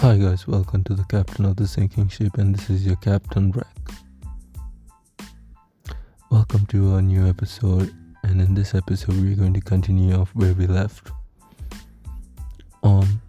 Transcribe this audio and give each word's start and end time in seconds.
Hi 0.00 0.16
guys, 0.16 0.48
welcome 0.48 0.82
to 0.84 0.94
the 0.94 1.04
captain 1.04 1.44
of 1.44 1.56
the 1.56 1.68
sinking 1.68 2.08
ship, 2.08 2.38
and 2.38 2.54
this 2.54 2.70
is 2.70 2.86
your 2.86 2.96
captain 2.96 3.50
Rack. 3.50 5.26
Welcome 6.30 6.64
to 6.68 6.94
a 6.96 7.02
new 7.02 7.28
episode, 7.28 7.94
and 8.22 8.40
in 8.40 8.54
this 8.54 8.74
episode, 8.74 9.16
we're 9.16 9.36
going 9.36 9.52
to 9.52 9.60
continue 9.60 10.14
off 10.14 10.30
where 10.34 10.54
we 10.54 10.66
left 10.66 11.10
on 12.82 13.20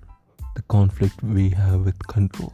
the 0.55 0.61
conflict 0.69 1.21
we 1.21 1.49
have 1.49 1.81
with 1.81 2.07
control. 2.07 2.53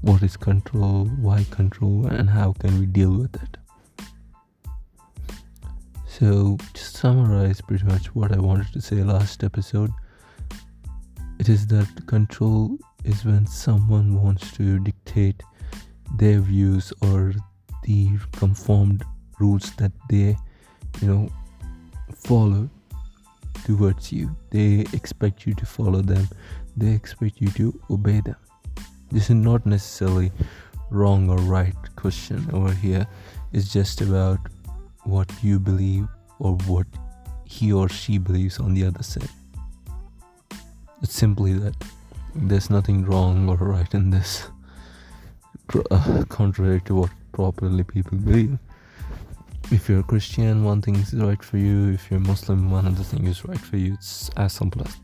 What 0.00 0.24
is 0.24 0.36
control? 0.36 1.04
Why 1.20 1.46
control? 1.52 2.08
And 2.08 2.28
how 2.28 2.52
can 2.54 2.80
we 2.80 2.86
deal 2.86 3.12
with 3.12 3.36
it? 3.40 3.56
So, 6.08 6.58
to 6.72 6.84
summarize 6.84 7.60
pretty 7.60 7.84
much 7.84 8.12
what 8.16 8.32
I 8.32 8.40
wanted 8.40 8.72
to 8.72 8.80
say 8.80 9.04
last 9.04 9.44
episode. 9.44 9.92
It 11.38 11.48
is 11.48 11.68
that 11.68 12.08
control 12.08 12.76
is 13.04 13.24
when 13.24 13.46
someone 13.46 14.20
wants 14.20 14.52
to 14.52 14.78
dictate 14.78 15.42
their 16.16 16.40
views 16.40 16.92
or 17.02 17.34
the 17.84 18.10
conformed 18.32 19.04
rules 19.38 19.72
that 19.76 19.92
they, 20.08 20.36
you 21.00 21.08
know, 21.08 21.28
follow 22.14 22.68
towards 23.64 24.12
you. 24.12 24.34
They 24.50 24.86
expect 24.92 25.46
you 25.46 25.54
to 25.54 25.66
follow 25.66 26.00
them, 26.00 26.28
they 26.76 26.92
expect 26.92 27.40
you 27.40 27.48
to 27.48 27.80
obey 27.90 28.20
them. 28.20 28.36
This 29.10 29.24
is 29.30 29.36
not 29.36 29.66
necessarily 29.66 30.32
wrong 30.90 31.28
or 31.28 31.38
right 31.38 31.74
question 31.96 32.48
over 32.52 32.72
here, 32.72 33.06
it's 33.52 33.72
just 33.72 34.00
about 34.00 34.38
what 35.04 35.30
you 35.42 35.58
believe 35.58 36.08
or 36.38 36.56
what 36.66 36.86
he 37.44 37.72
or 37.72 37.88
she 37.88 38.18
believes 38.18 38.58
on 38.58 38.74
the 38.74 38.84
other 38.84 39.02
side. 39.02 39.28
It's 41.02 41.14
simply 41.14 41.52
that 41.54 41.76
there's 42.34 42.70
nothing 42.70 43.04
wrong 43.04 43.48
or 43.48 43.56
right 43.56 43.92
in 43.94 44.10
this, 44.10 44.48
uh, 45.90 46.24
contrary 46.28 46.80
to 46.82 46.94
what 46.94 47.10
properly 47.32 47.84
people 47.84 48.18
believe. 48.18 48.58
If 49.70 49.88
you're 49.88 50.00
a 50.00 50.04
Christian, 50.04 50.64
one 50.64 50.82
thing 50.82 50.96
is 50.96 51.14
right 51.14 51.42
for 51.42 51.56
you. 51.56 51.90
If 51.90 52.10
you're 52.10 52.20
Muslim, 52.20 52.70
one 52.70 52.86
other 52.86 53.02
thing 53.02 53.26
is 53.26 53.44
right 53.44 53.58
for 53.58 53.76
you. 53.76 53.94
It's 53.94 54.30
as 54.36 54.52
simple 54.52 54.82
as. 54.82 54.96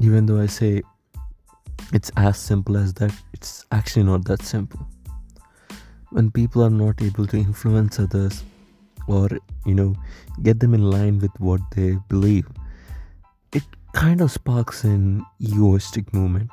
Even 0.00 0.26
though 0.26 0.40
I 0.40 0.46
say 0.46 0.82
it's 1.92 2.10
as 2.16 2.36
simple 2.36 2.76
as 2.76 2.92
that, 2.94 3.12
it's 3.32 3.64
actually 3.72 4.02
not 4.02 4.24
that 4.26 4.42
simple. 4.42 4.86
When 6.10 6.30
people 6.30 6.62
are 6.62 6.70
not 6.70 7.00
able 7.00 7.26
to 7.28 7.36
influence 7.36 7.98
others 7.98 8.44
or, 9.08 9.28
you 9.64 9.74
know, 9.74 9.94
get 10.42 10.60
them 10.60 10.74
in 10.74 10.90
line 10.90 11.18
with 11.18 11.32
what 11.38 11.60
they 11.74 11.96
believe, 12.08 12.46
kind 13.96 14.20
of 14.20 14.30
sparks 14.30 14.84
an 14.84 15.24
egoistic 15.40 16.12
movement. 16.12 16.50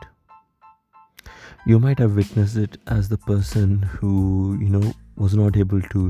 You 1.66 1.78
might 1.78 2.00
have 2.00 2.16
witnessed 2.16 2.56
it 2.56 2.78
as 2.88 3.10
the 3.10 3.18
person 3.18 3.82
who, 3.82 4.58
you 4.62 4.70
know, 4.70 4.94
was 5.18 5.36
not 5.36 5.58
able 5.58 5.82
to 5.82 6.10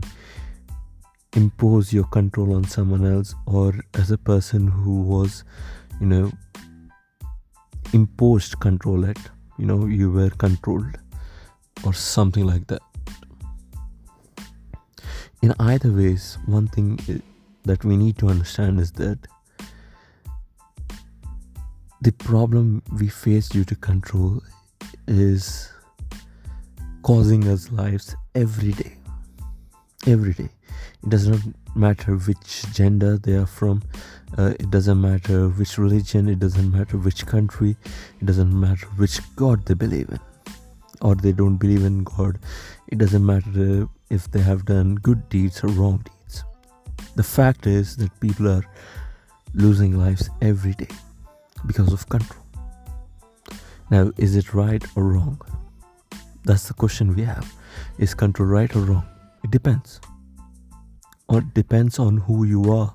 impose 1.36 1.92
your 1.92 2.04
control 2.04 2.54
on 2.56 2.64
someone 2.66 3.04
else, 3.12 3.34
or 3.48 3.74
as 3.96 4.12
a 4.12 4.18
person 4.18 4.68
who 4.68 5.02
was, 5.02 5.44
you 6.00 6.06
know, 6.06 6.32
imposed 7.94 8.60
control 8.60 9.04
at, 9.04 9.18
you 9.58 9.66
know, 9.66 9.88
you 9.88 10.12
were 10.12 10.30
controlled, 10.30 11.00
or 11.84 11.96
something 11.96 12.46
like 12.46 12.68
that. 12.68 12.84
In 15.42 15.56
either 15.60 15.92
ways, 15.92 16.38
one 16.46 16.68
thing 16.68 17.24
that 17.64 17.84
we 17.84 17.98
need 17.98 18.20
to 18.20 18.28
understand 18.28 18.80
is 18.80 18.92
that 18.94 19.18
the 22.04 22.12
problem 22.12 22.84
we 23.00 23.08
face 23.08 23.48
due 23.48 23.64
to 23.64 23.76
control 23.76 24.44
is 25.08 25.72
causing 27.02 27.48
us 27.48 27.72
lives 27.72 28.14
every 28.36 28.74
day. 28.74 28.98
Every 30.06 30.34
day. 30.34 30.50
It 31.02 31.10
does 31.10 31.30
not 31.30 31.40
matter 31.76 32.18
which 32.18 32.66
gender 32.74 33.18
they 33.18 33.36
are 33.36 33.46
from 33.46 33.82
uh, 34.38 34.54
it 34.60 34.70
doesn't 34.70 35.00
matter 35.00 35.48
which 35.48 35.78
religion 35.78 36.28
it 36.28 36.40
doesn't 36.40 36.70
matter 36.72 36.98
which 36.98 37.26
country 37.26 37.76
it 38.20 38.26
doesn't 38.26 38.54
matter 38.60 38.86
which 38.98 39.20
god 39.38 39.66
they 39.66 39.74
believe 39.74 40.10
in. 40.10 40.20
Or 41.00 41.16
they 41.16 41.32
don't 41.32 41.56
believe 41.56 41.86
in 41.86 42.04
god. 42.04 42.38
It 42.88 42.98
doesn't 42.98 43.26
matter 43.26 43.88
if 44.10 44.30
they 44.30 44.42
have 44.42 44.66
done 44.66 44.96
good 44.96 45.30
deeds 45.30 45.64
or 45.64 45.70
wrong 45.70 46.04
deeds. 46.04 46.44
The 47.16 47.24
fact 47.24 47.66
is 47.66 47.96
that 47.96 48.20
people 48.20 48.50
are 48.50 48.66
losing 49.54 49.98
lives 49.98 50.30
every 50.42 50.74
day 50.74 50.90
because 51.66 51.92
of 51.94 52.08
control. 52.10 52.44
Now, 53.90 54.12
is 54.18 54.36
it 54.36 54.54
right 54.54 54.84
or 54.96 55.04
wrong? 55.04 55.40
That's 56.46 56.68
the 56.68 56.74
question 56.74 57.16
we 57.16 57.24
have. 57.24 57.52
Is 57.98 58.14
control 58.14 58.50
right 58.50 58.76
or 58.76 58.80
wrong? 58.80 59.06
It 59.44 59.52
depends. 59.52 60.02
Or 61.28 61.40
it 61.40 61.54
depends 61.54 62.00
on 62.00 62.18
who 62.18 62.44
you 62.44 62.72
are. 62.74 62.94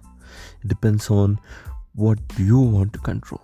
It 0.62 0.69
depends 0.69 1.11
on 1.11 1.39
what 1.95 2.19
you 2.37 2.59
want 2.59 2.93
to 2.93 2.99
control. 2.99 3.43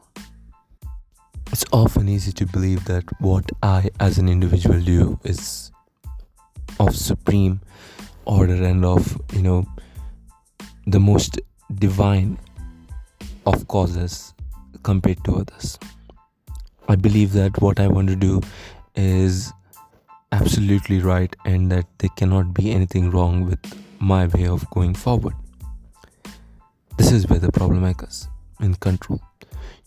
It's 1.53 1.65
often 1.73 2.09
easy 2.09 2.33
to 2.33 2.47
believe 2.47 2.85
that 2.87 3.05
what 3.21 3.51
I 3.63 3.91
as 4.01 4.19
an 4.19 4.29
individual 4.29 4.81
do 4.81 5.19
is 5.25 5.71
of 6.81 6.97
supreme 6.97 7.61
order 8.25 8.63
and 8.65 8.85
of, 8.85 9.21
you 9.33 9.43
know, 9.43 9.65
the 10.87 11.01
most 11.01 11.41
divine 11.75 12.39
of 13.47 13.67
causes 13.69 14.34
compared 14.85 15.25
to 15.25 15.37
others. 15.37 15.79
I 16.89 16.97
believe 16.97 17.33
that 17.33 17.61
what 17.61 17.81
I 17.81 17.89
want 17.89 18.09
to 18.09 18.17
do 18.17 18.41
is 18.95 19.53
absolutely 20.33 20.99
right 21.01 21.35
and 21.45 21.71
that 21.73 21.87
there 21.99 22.11
cannot 22.17 22.53
be 22.55 22.71
anything 22.73 23.11
wrong 23.11 23.47
with 23.47 23.59
my 23.99 24.27
way 24.27 24.47
of 24.47 24.69
going 24.71 24.95
forward. 24.95 25.35
This 26.99 27.11
is 27.11 27.27
where 27.29 27.39
the 27.39 27.51
problem 27.51 27.85
occurs 27.85 28.29
in 28.61 28.75
control. 28.75 29.21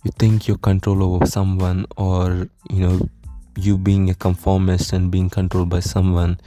You 0.03 0.11
think 0.19 0.47
your 0.47 0.57
control 0.57 1.03
over 1.03 1.25
someone 1.25 1.85
or 1.97 2.49
you 2.69 2.81
know 2.87 3.09
you 3.55 3.77
being 3.77 4.09
a 4.09 4.13
conformist 4.13 4.93
and 4.93 5.11
being 5.11 5.29
controlled 5.29 5.69
by 5.69 5.79
someone 5.79 6.39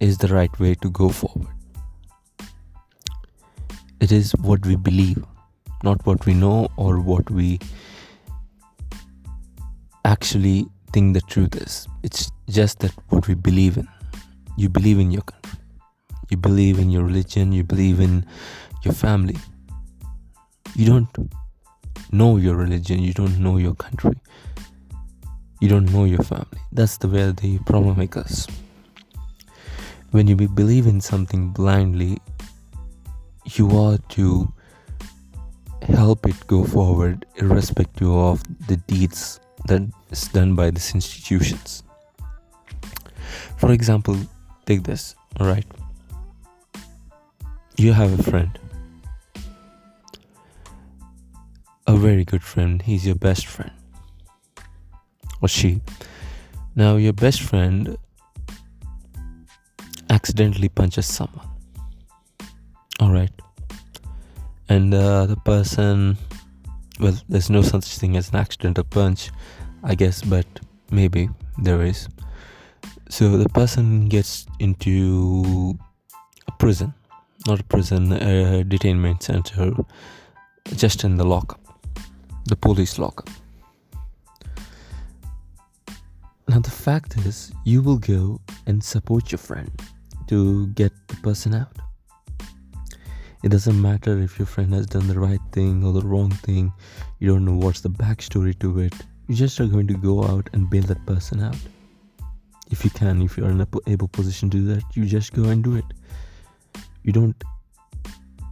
is 0.00 0.18
the 0.18 0.28
right 0.28 0.58
way 0.58 0.74
to 0.76 0.90
go 0.90 1.08
forward. 1.08 1.48
It 4.00 4.12
is 4.12 4.32
what 4.32 4.66
we 4.66 4.76
believe, 4.76 5.24
not 5.82 6.04
what 6.06 6.26
we 6.26 6.34
know 6.34 6.68
or 6.76 7.00
what 7.00 7.30
we 7.30 7.58
actually 10.04 10.66
think 10.92 11.14
the 11.14 11.20
truth 11.22 11.56
is. 11.56 11.88
It's 12.02 12.30
just 12.48 12.80
that 12.80 12.92
what 13.08 13.26
we 13.26 13.34
believe 13.34 13.76
in. 13.76 13.88
You 14.56 14.68
believe 14.68 14.98
in 14.98 15.10
your 15.10 15.22
country, 15.22 15.58
you 16.30 16.36
believe 16.36 16.78
in 16.78 16.90
your 16.90 17.02
religion, 17.02 17.52
you 17.52 17.64
believe 17.64 18.00
in 18.00 18.24
your 18.82 18.94
family. 18.94 19.36
You 20.76 20.86
don't 20.86 21.08
know 22.12 22.36
your 22.36 22.54
religion, 22.54 23.00
you 23.00 23.12
don't 23.12 23.38
know 23.40 23.56
your 23.56 23.74
country, 23.74 24.16
you 25.60 25.68
don't 25.68 25.90
know 25.92 26.04
your 26.04 26.22
family. 26.22 26.60
That's 26.70 26.98
the 26.98 27.08
where 27.08 27.32
the 27.32 27.58
problem 27.60 27.98
occurs. 27.98 28.46
When 30.12 30.28
you 30.28 30.36
believe 30.36 30.86
in 30.86 31.00
something 31.00 31.50
blindly, 31.50 32.18
you 33.54 33.70
are 33.76 33.98
to 34.10 34.52
help 35.82 36.26
it 36.26 36.46
go 36.46 36.64
forward 36.64 37.26
irrespective 37.36 38.08
of 38.08 38.42
the 38.68 38.76
deeds 38.76 39.40
that 39.66 39.82
is 40.10 40.28
done 40.28 40.54
by 40.54 40.70
these 40.70 40.94
institutions. 40.94 41.82
For 43.56 43.72
example, 43.72 44.16
take 44.66 44.82
this, 44.82 45.14
alright? 45.40 45.66
You 47.76 47.92
have 47.92 48.18
a 48.18 48.22
friend, 48.22 48.58
a 51.86 51.96
very 51.96 52.24
good 52.24 52.42
friend, 52.42 52.82
he's 52.82 53.06
your 53.06 53.16
best 53.16 53.46
friend, 53.46 53.72
or 55.40 55.48
she. 55.48 55.80
Now, 56.76 56.96
your 56.96 57.12
best 57.12 57.40
friend 57.40 57.96
accidentally 60.10 60.68
punches 60.68 61.06
someone, 61.06 61.48
alright? 63.00 63.32
And 64.68 64.94
uh, 64.94 65.26
the 65.26 65.36
person 65.36 66.16
well, 67.00 67.16
there's 67.28 67.50
no 67.50 67.62
such 67.62 67.98
thing 67.98 68.16
as 68.16 68.30
an 68.30 68.36
accidental 68.36 68.84
punch, 68.84 69.30
I 69.82 69.94
guess, 69.94 70.22
but 70.22 70.46
maybe 70.90 71.28
there 71.58 71.82
is. 71.82 72.08
So 73.08 73.36
the 73.36 73.48
person 73.48 74.08
gets 74.08 74.46
into 74.60 75.78
a 76.46 76.52
prison, 76.52 76.94
not 77.46 77.60
a 77.60 77.64
prison, 77.64 78.12
a 78.12 78.64
detainment 78.64 79.22
center, 79.22 79.72
just 80.76 81.04
in 81.04 81.16
the 81.16 81.24
lockup, 81.24 81.60
the 82.46 82.56
police 82.56 82.98
lockup. 82.98 83.30
Now, 86.48 86.60
the 86.60 86.70
fact 86.70 87.16
is, 87.26 87.52
you 87.64 87.82
will 87.82 87.98
go 87.98 88.40
and 88.66 88.82
support 88.82 89.32
your 89.32 89.38
friend 89.38 89.70
to 90.28 90.66
get 90.68 90.92
the 91.08 91.16
person 91.16 91.54
out. 91.54 91.76
It 93.44 93.50
doesn't 93.50 93.78
matter 93.78 94.18
if 94.20 94.38
your 94.38 94.46
friend 94.46 94.72
has 94.72 94.86
done 94.86 95.06
the 95.06 95.20
right 95.20 95.40
thing 95.52 95.84
or 95.84 95.92
the 95.92 96.00
wrong 96.00 96.30
thing. 96.30 96.72
You 97.18 97.28
don't 97.28 97.44
know 97.44 97.54
what's 97.54 97.82
the 97.82 97.90
backstory 97.90 98.58
to 98.60 98.78
it. 98.80 98.94
you 99.28 99.34
just 99.34 99.60
are 99.60 99.66
going 99.66 99.86
to 99.88 99.98
go 99.98 100.24
out 100.24 100.48
and 100.54 100.70
bail 100.70 100.84
that 100.84 101.04
person 101.04 101.42
out. 101.42 101.58
If 102.70 102.84
you 102.84 102.90
can, 102.90 103.20
if 103.20 103.36
you're 103.36 103.50
in 103.50 103.60
a 103.60 103.68
able 103.86 104.08
position 104.08 104.48
to 104.48 104.56
do 104.56 104.64
that, 104.74 104.84
you 104.94 105.04
just 105.04 105.34
go 105.34 105.44
and 105.44 105.62
do 105.62 105.76
it. 105.76 105.84
You 107.02 107.12
don't 107.12 107.44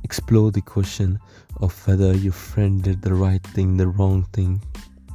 explore 0.05 0.53
the 0.53 0.61
question 0.61 1.19
of 1.63 1.73
whether 1.89 2.15
your 2.15 2.35
friend 2.35 2.83
did 2.83 3.01
the 3.01 3.15
right 3.15 3.43
thing, 3.55 3.79
the 3.79 3.89
wrong 3.89 4.25
thing. 4.35 4.61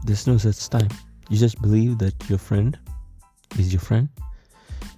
There's 0.05 0.25
no 0.25 0.39
such 0.39 0.69
time. 0.69 0.89
You 1.29 1.37
just 1.37 1.61
believe 1.61 1.99
that 1.99 2.15
your 2.27 2.39
friend 2.39 2.75
is 3.59 3.71
your 3.71 3.81
friend 3.81 4.09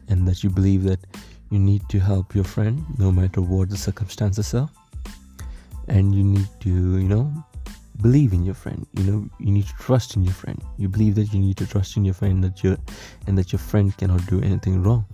and 0.08 0.26
that 0.26 0.42
you 0.42 0.50
believe 0.50 0.84
that 0.84 1.00
you 1.50 1.60
need 1.60 1.88
to 1.90 2.00
help 2.00 2.36
your 2.36 2.44
friend 2.44 2.84
no 2.98 3.12
matter 3.12 3.42
what 3.42 3.70
the 3.70 3.78
circumstances 3.78 4.54
are. 4.54 4.70
And 5.88 6.14
you 6.14 6.24
need 6.24 6.48
to 6.62 6.70
you 6.70 7.08
know 7.08 7.32
believe 8.02 8.34
in 8.34 8.44
your 8.44 8.56
friend. 8.56 8.86
You 8.94 9.04
know 9.04 9.30
you 9.40 9.52
need 9.52 9.66
to 9.66 9.74
trust 9.80 10.16
in 10.16 10.24
your 10.24 10.34
friend. 10.34 10.62
You 10.78 10.90
believe 10.90 11.16
that 11.16 11.34
you 11.34 11.40
need 11.40 11.58
to 11.58 11.68
trust 11.68 11.98
in 11.98 12.06
your 12.06 12.14
friend 12.14 12.44
that 12.44 12.64
you 12.64 12.78
and 13.28 13.38
that 13.38 13.52
your 13.52 13.60
friend 13.60 13.96
cannot 13.98 14.26
do 14.28 14.42
anything 14.42 14.84
wrong. 14.84 15.06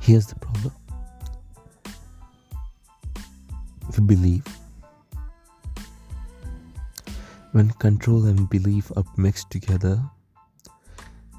Here's 0.00 0.26
the 0.26 0.34
problem. 0.34 0.72
We 3.96 4.04
believe 4.04 4.44
when 7.52 7.70
control 7.70 8.24
and 8.24 8.50
belief 8.50 8.90
are 8.96 9.04
mixed 9.16 9.48
together 9.50 10.02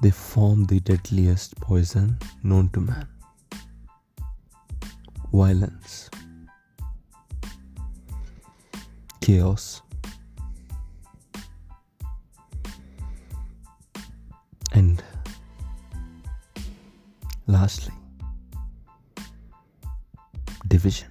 they 0.02 0.10
form 0.10 0.64
the 0.64 0.80
deadliest 0.80 1.60
poison 1.60 2.18
known 2.42 2.68
to 2.70 2.80
man 2.80 3.08
violence, 5.36 6.08
chaos, 9.20 9.82
and 14.72 15.02
lastly, 17.46 17.92
division. 20.68 21.10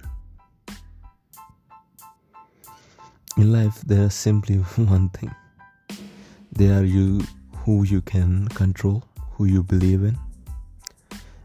In 3.36 3.52
life, 3.52 3.80
there 3.82 4.04
is 4.04 4.14
simply 4.14 4.56
one 4.76 5.08
thing. 5.10 5.32
There 6.52 6.80
are 6.80 6.84
you 6.84 7.22
who 7.66 7.82
you 7.82 8.00
can 8.00 8.46
control, 8.50 9.02
who 9.32 9.44
you 9.44 9.60
believe 9.60 10.04
in, 10.04 10.16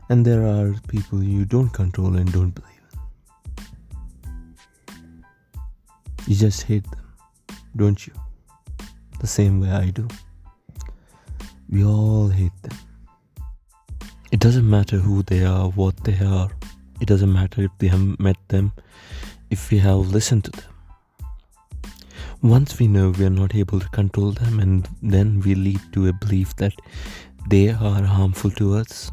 and 0.08 0.24
there 0.24 0.46
are 0.46 0.76
people 0.88 1.24
you 1.24 1.46
don't 1.46 1.70
control 1.70 2.16
and 2.16 2.32
don't 2.32 2.52
believe 2.52 2.84
in. 2.94 3.00
You 6.28 6.36
just 6.36 6.62
hate 6.62 6.86
them, 6.92 7.16
don't 7.76 8.06
you? 8.06 8.14
The 9.20 9.26
same 9.26 9.60
way 9.62 9.72
I 9.72 9.90
do. 9.90 10.08
We 11.72 11.84
all 11.84 12.28
hate 12.28 12.62
them. 12.62 12.78
It 14.32 14.40
doesn't 14.40 14.70
matter 14.70 14.98
who 14.98 15.24
they 15.24 15.44
are, 15.44 15.70
what 15.70 16.04
they 16.04 16.20
are. 16.24 16.52
It 17.00 17.08
doesn't 17.08 17.34
matter 17.34 17.64
if 17.64 17.72
we 17.80 17.88
have 17.88 18.20
met 18.20 18.38
them, 18.50 18.74
if 19.50 19.72
we 19.72 19.80
have 19.80 20.14
listened 20.18 20.44
to 20.44 20.52
them 20.52 20.71
once 22.42 22.80
we 22.80 22.88
know 22.88 23.10
we 23.12 23.26
are 23.26 23.30
not 23.30 23.54
able 23.54 23.80
to 23.80 23.90
control 23.90 24.32
them 24.32 24.60
and 24.60 24.90
then 25.02 25.40
we 25.42 25.54
lead 25.56 25.80
to 25.92 26.08
a 26.08 26.14
belief 26.14 26.56
that 26.56 26.74
they 27.50 27.70
are 27.70 28.04
harmful 28.04 28.50
to 28.52 28.74
us 28.74 29.12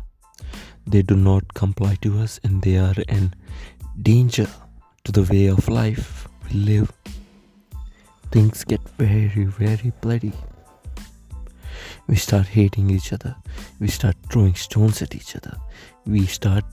they 0.86 1.02
do 1.02 1.14
not 1.14 1.52
comply 1.54 1.94
to 2.00 2.19
us 2.19 2.40
and 2.42 2.62
they 2.62 2.76
are 2.76 2.94
in 3.08 3.32
danger 4.02 4.46
to 5.04 5.12
the 5.12 5.22
way 5.25 5.46
of 5.46 5.69
life 5.69 6.26
we 6.44 6.58
live 6.60 6.92
things 8.30 8.64
get 8.64 8.80
very 8.98 9.44
very 9.44 9.92
bloody. 10.00 10.32
We 12.06 12.16
start 12.16 12.46
hating 12.46 12.90
each 12.90 13.12
other. 13.12 13.36
We 13.81 13.88
start 13.88 14.16
throwing 14.31 14.54
stones 14.54 15.02
at 15.02 15.14
each 15.14 15.36
other. 15.36 15.56
We 16.06 16.26
start 16.26 16.64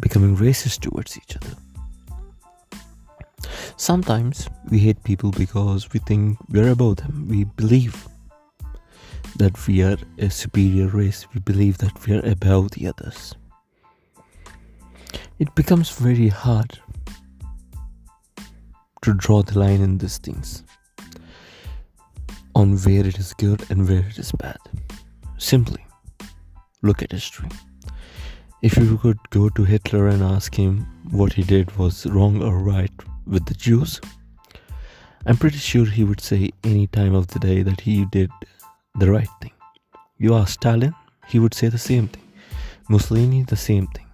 becoming 0.00 0.36
racist 0.36 0.80
towards 0.80 1.16
each 1.16 1.36
other 1.36 1.56
Sometimes 3.76 4.48
we 4.70 4.78
hate 4.78 5.02
people 5.04 5.30
because 5.30 5.92
we 5.92 6.00
think 6.00 6.38
we're 6.48 6.70
above 6.70 6.96
them. 6.96 7.26
We 7.28 7.44
believe 7.44 8.08
that 9.36 9.66
we 9.66 9.82
are 9.82 9.96
a 10.18 10.30
superior 10.30 10.88
race. 10.88 11.26
We 11.34 11.40
believe 11.40 11.78
that 11.78 12.06
we 12.06 12.16
are 12.16 12.26
above 12.26 12.72
the 12.72 12.88
others. 12.88 13.34
It 15.38 15.54
becomes 15.54 15.90
very 15.90 16.28
hard 16.28 16.78
to 19.02 19.14
draw 19.14 19.42
the 19.42 19.58
line 19.58 19.80
in 19.80 19.98
these 19.98 20.18
things 20.18 20.62
on 22.54 22.76
where 22.76 23.06
it 23.06 23.18
is 23.18 23.32
good 23.34 23.64
and 23.70 23.88
where 23.88 24.00
it 24.00 24.18
is 24.18 24.32
bad. 24.32 24.58
Simply 25.38 25.86
look 26.82 27.02
at 27.02 27.12
history. 27.12 27.48
If 28.62 28.76
you 28.76 28.98
could 28.98 29.18
go 29.30 29.48
to 29.48 29.64
Hitler 29.64 30.08
and 30.08 30.22
ask 30.22 30.54
him 30.54 30.86
what 31.10 31.32
he 31.32 31.42
did 31.42 31.74
was 31.78 32.04
wrong 32.06 32.42
or 32.42 32.58
right, 32.58 32.92
with 33.26 33.46
the 33.46 33.54
Jews, 33.54 34.00
I'm 35.26 35.36
pretty 35.36 35.58
sure 35.58 35.84
he 35.84 36.04
would 36.04 36.20
say 36.20 36.50
any 36.64 36.86
time 36.86 37.14
of 37.14 37.28
the 37.28 37.38
day 37.38 37.62
that 37.62 37.80
he 37.80 38.04
did 38.06 38.30
the 38.98 39.10
right 39.10 39.28
thing. 39.40 39.52
You 40.18 40.34
ask 40.34 40.54
Stalin, 40.54 40.94
he 41.28 41.38
would 41.38 41.54
say 41.54 41.68
the 41.68 41.78
same 41.78 42.08
thing. 42.08 42.24
Mussolini, 42.88 43.42
the 43.44 43.56
same 43.56 43.86
thing. 43.88 44.06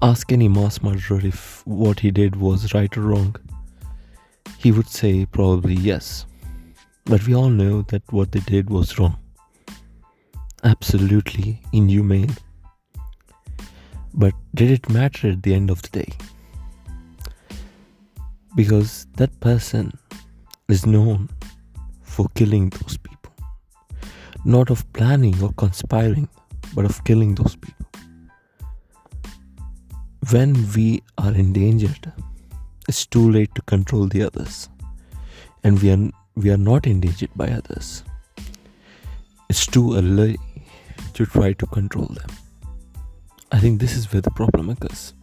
Ask 0.00 0.30
any 0.30 0.48
mass 0.48 0.80
murderer 0.80 1.20
if 1.22 1.66
what 1.66 2.00
he 2.00 2.10
did 2.10 2.36
was 2.36 2.72
right 2.72 2.96
or 2.96 3.00
wrong. 3.00 3.34
He 4.58 4.70
would 4.72 4.88
say 4.88 5.26
probably 5.26 5.74
yes. 5.74 6.24
But 7.04 7.26
we 7.26 7.34
all 7.34 7.50
know 7.50 7.82
that 7.82 8.02
what 8.12 8.32
they 8.32 8.40
did 8.40 8.70
was 8.70 8.98
wrong. 8.98 9.18
Absolutely 10.62 11.60
inhumane. 11.72 12.36
But 14.14 14.34
did 14.54 14.70
it 14.70 14.88
matter 14.88 15.30
at 15.30 15.42
the 15.42 15.54
end 15.54 15.70
of 15.70 15.82
the 15.82 15.88
day? 15.88 16.12
Because 18.58 19.06
that 19.14 19.38
person 19.38 19.96
is 20.68 20.84
known 20.84 21.28
for 22.02 22.26
killing 22.34 22.70
those 22.70 22.96
people. 22.96 23.32
Not 24.44 24.68
of 24.68 24.82
planning 24.92 25.40
or 25.40 25.52
conspiring, 25.52 26.28
but 26.74 26.84
of 26.84 27.04
killing 27.04 27.36
those 27.36 27.54
people. 27.54 27.86
When 30.32 30.56
we 30.74 31.04
are 31.18 31.32
endangered, 31.32 32.12
it's 32.88 33.06
too 33.06 33.30
late 33.30 33.54
to 33.54 33.62
control 33.62 34.08
the 34.08 34.24
others, 34.24 34.68
and 35.62 35.80
we 35.80 35.92
are, 35.92 36.10
we 36.34 36.50
are 36.50 36.56
not 36.56 36.88
endangered 36.88 37.30
by 37.36 37.50
others. 37.50 38.02
It's 39.48 39.66
too 39.66 39.94
early 39.94 40.36
to 41.14 41.26
try 41.26 41.52
to 41.52 41.66
control 41.66 42.06
them. 42.06 42.30
I 43.52 43.60
think 43.60 43.78
this 43.78 43.96
is 43.96 44.12
where 44.12 44.20
the 44.20 44.32
problem 44.32 44.68
occurs. 44.68 45.14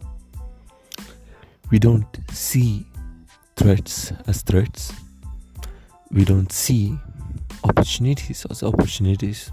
We 1.70 1.78
don't 1.78 2.06
see 2.32 2.86
threats 3.56 4.12
as 4.26 4.42
threats. 4.42 4.92
We 6.10 6.24
don't 6.24 6.52
see 6.52 6.96
opportunities 7.64 8.46
as 8.50 8.62
opportunities. 8.62 9.50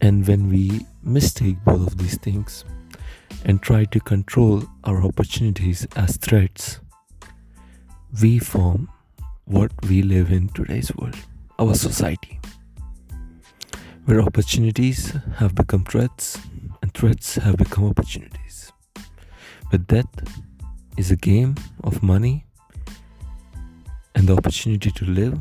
And 0.00 0.26
when 0.28 0.48
we 0.48 0.86
mistake 1.02 1.56
both 1.64 1.86
of 1.86 1.98
these 1.98 2.18
things 2.18 2.64
and 3.44 3.62
try 3.62 3.84
to 3.86 4.00
control 4.00 4.64
our 4.84 5.02
opportunities 5.02 5.86
as 5.96 6.18
threats, 6.18 6.80
we 8.22 8.38
form 8.38 8.88
what 9.46 9.72
we 9.88 10.02
live 10.02 10.30
in 10.30 10.48
today's 10.48 10.94
world, 10.96 11.16
our 11.58 11.74
society, 11.74 12.38
where 14.04 14.20
opportunities 14.20 15.14
have 15.36 15.54
become 15.54 15.84
threats 15.84 16.38
and 16.82 16.92
threats 16.94 17.36
have 17.36 17.56
become 17.56 17.86
opportunities. 17.86 18.72
But 19.70 19.88
that 19.88 20.06
is 20.96 21.10
a 21.10 21.16
game 21.16 21.56
of 21.82 22.02
money 22.02 22.44
and 24.14 24.28
the 24.28 24.36
opportunity 24.36 24.90
to 24.90 25.04
live, 25.04 25.40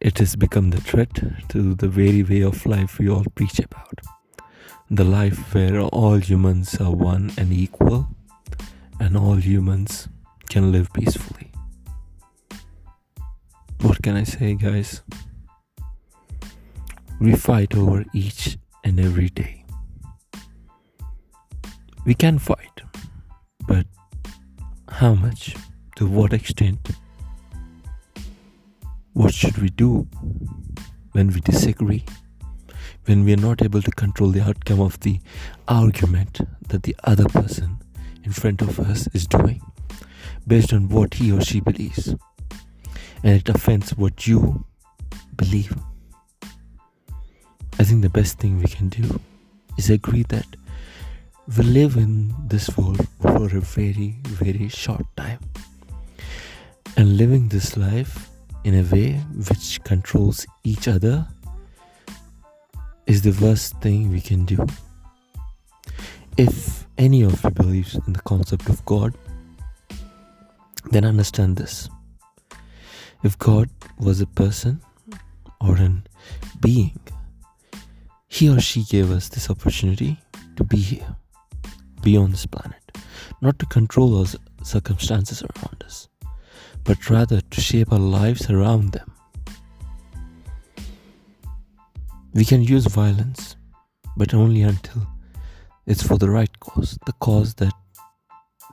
it 0.00 0.18
has 0.18 0.34
become 0.36 0.70
the 0.70 0.80
threat 0.80 1.14
to 1.48 1.74
the 1.74 1.88
very 1.88 2.22
way 2.22 2.42
of 2.42 2.66
life 2.66 2.98
we 2.98 3.08
all 3.08 3.24
preach 3.34 3.58
about. 3.60 4.00
The 4.90 5.04
life 5.04 5.54
where 5.54 5.80
all 5.80 6.16
humans 6.16 6.80
are 6.80 6.90
one 6.90 7.32
and 7.38 7.52
equal, 7.52 8.08
and 9.00 9.16
all 9.16 9.36
humans 9.36 10.08
can 10.48 10.72
live 10.72 10.92
peacefully. 10.92 11.52
What 13.80 14.02
can 14.02 14.16
I 14.16 14.24
say, 14.24 14.54
guys? 14.54 15.02
We 17.20 17.34
fight 17.36 17.76
over 17.76 18.04
each 18.12 18.58
and 18.84 18.98
every 18.98 19.28
day. 19.28 19.64
We 22.04 22.14
can 22.14 22.38
fight, 22.38 22.82
but 23.68 23.86
how 24.88 25.14
much? 25.14 25.56
To 26.02 26.08
what 26.08 26.32
extent? 26.32 26.90
What 29.12 29.32
should 29.32 29.56
we 29.58 29.68
do 29.68 30.08
when 31.12 31.28
we 31.28 31.40
disagree? 31.40 32.04
When 33.04 33.24
we 33.24 33.32
are 33.34 33.36
not 33.48 33.62
able 33.62 33.80
to 33.82 33.90
control 33.92 34.30
the 34.30 34.40
outcome 34.40 34.80
of 34.80 34.98
the 34.98 35.20
argument 35.68 36.40
that 36.66 36.82
the 36.82 36.96
other 37.04 37.26
person 37.26 37.78
in 38.24 38.32
front 38.32 38.62
of 38.62 38.80
us 38.80 39.06
is 39.14 39.28
doing 39.28 39.62
based 40.44 40.72
on 40.72 40.88
what 40.88 41.14
he 41.14 41.30
or 41.30 41.40
she 41.40 41.60
believes? 41.60 42.16
and 43.22 43.36
it 43.36 43.48
offends 43.48 43.96
what 43.96 44.26
you 44.26 44.64
believe, 45.36 45.72
I 47.78 47.84
think 47.84 48.02
the 48.02 48.10
best 48.10 48.40
thing 48.40 48.58
we 48.58 48.66
can 48.66 48.88
do 48.88 49.20
is 49.78 49.88
agree 49.88 50.24
that 50.30 50.56
we 51.56 51.62
live 51.62 51.96
in 51.96 52.34
this 52.48 52.76
world 52.76 53.06
for 53.20 53.44
a 53.44 53.60
very, 53.60 54.16
very 54.24 54.66
short 54.68 55.06
time. 55.16 55.38
And 56.96 57.16
living 57.16 57.48
this 57.48 57.76
life 57.76 58.30
in 58.64 58.74
a 58.74 58.82
way 58.82 59.14
which 59.48 59.82
controls 59.82 60.46
each 60.62 60.88
other 60.88 61.26
is 63.06 63.22
the 63.22 63.32
worst 63.44 63.80
thing 63.80 64.10
we 64.10 64.20
can 64.20 64.44
do. 64.44 64.64
If 66.36 66.86
any 66.98 67.22
of 67.22 67.42
you 67.42 67.50
believes 67.50 67.94
in 68.06 68.12
the 68.12 68.22
concept 68.22 68.68
of 68.68 68.84
God, 68.84 69.14
then 70.90 71.04
understand 71.04 71.56
this. 71.56 71.88
If 73.22 73.38
God 73.38 73.68
was 73.98 74.20
a 74.20 74.26
person 74.26 74.80
or 75.60 75.76
an 75.76 76.06
being, 76.60 76.98
he 78.28 78.48
or 78.48 78.60
she 78.60 78.84
gave 78.84 79.10
us 79.10 79.28
this 79.28 79.50
opportunity 79.50 80.18
to 80.56 80.64
be 80.64 80.78
here, 80.78 81.16
be 82.02 82.16
on 82.16 82.30
this 82.30 82.46
planet, 82.46 82.98
not 83.40 83.58
to 83.58 83.66
control 83.66 84.18
our 84.18 84.26
circumstances 84.62 85.42
around 85.42 85.82
us, 85.84 86.08
but 86.84 87.10
rather 87.10 87.40
to 87.40 87.60
shape 87.60 87.92
our 87.92 87.98
lives 87.98 88.50
around 88.50 88.92
them. 88.92 89.12
We 92.34 92.44
can 92.44 92.62
use 92.62 92.86
violence, 92.86 93.56
but 94.16 94.34
only 94.34 94.62
until 94.62 95.06
it's 95.86 96.02
for 96.02 96.16
the 96.16 96.30
right 96.30 96.60
cause, 96.60 96.98
the 97.06 97.12
cause 97.14 97.54
that 97.54 97.74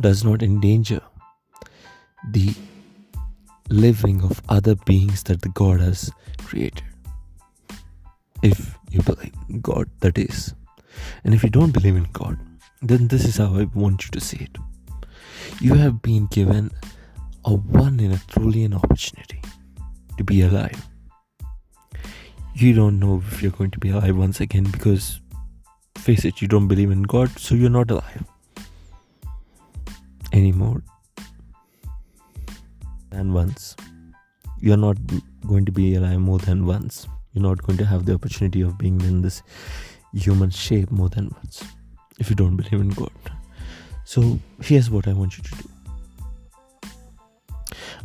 does 0.02 0.24
not 0.24 0.42
endanger 0.42 1.02
the 2.30 2.54
living 3.70 4.22
of 4.24 4.42
other 4.50 4.76
beings 4.76 5.24
that 5.24 5.42
the 5.42 5.50
God 5.50 5.80
has 5.82 6.12
created. 6.44 6.84
If 8.42 8.78
you 8.90 9.02
believe 9.02 9.34
in 9.50 9.60
God, 9.62 9.90
that 10.00 10.18
is. 10.18 10.54
And 11.24 11.34
if 11.34 11.44
you 11.44 11.50
don't 11.50 11.72
believe 11.72 11.96
in 11.96 12.08
God, 12.14 12.38
then 12.82 13.08
this 13.10 13.26
is 13.26 13.38
how 13.38 13.56
I 13.56 13.66
want 13.74 14.06
you 14.06 14.12
to 14.12 14.22
see 14.22 14.38
it. 14.38 14.58
You 15.60 15.74
have 15.74 16.02
been 16.02 16.28
given 16.28 16.72
a 17.46 17.54
one 17.54 18.00
in 18.00 18.12
a 18.12 18.18
trillion 18.28 18.74
opportunity 18.74 19.42
to 20.18 20.24
be 20.24 20.42
alive. 20.42 20.88
You 22.54 22.74
don't 22.74 23.00
know 23.00 23.24
if 23.26 23.42
you're 23.42 23.52
going 23.52 23.72
to 23.72 23.80
be 23.80 23.90
alive 23.90 24.18
once 24.18 24.42
again 24.42 24.66
because, 24.66 25.22
face 25.98 26.26
it, 26.26 26.42
you 26.42 26.48
don't 26.48 26.68
believe 26.68 26.92
in 26.92 27.04
God, 27.04 27.30
so 27.40 27.56
you're 27.56 27.70
not 27.70 27.90
alive 27.90 28.26
anymore 30.34 30.84
than 33.12 33.34
once. 33.34 33.76
You're 34.60 34.78
not 34.78 34.98
going 35.48 35.66
to 35.66 35.72
be 35.72 35.96
alive 35.96 36.20
more 36.20 36.40
than 36.40 36.66
once. 36.66 37.08
You're 37.34 37.44
not 37.44 37.64
going 37.64 37.78
to 37.78 37.86
have 37.86 38.06
the 38.06 38.14
opportunity 38.14 38.62
of 38.62 38.78
being 38.78 39.00
in 39.02 39.22
this 39.22 39.42
human 40.14 40.50
shape 40.50 40.92
more 40.92 41.10
than 41.10 41.30
once 41.36 41.64
if 42.20 42.30
you 42.30 42.36
don't 42.36 42.58
believe 42.58 42.82
in 42.82 42.90
God. 42.90 43.12
So, 44.04 44.40
here's 44.62 44.90
what 44.90 45.08
I 45.08 45.14
want 45.14 45.38
you 45.38 45.44
to 45.44 45.52
do 45.56 45.70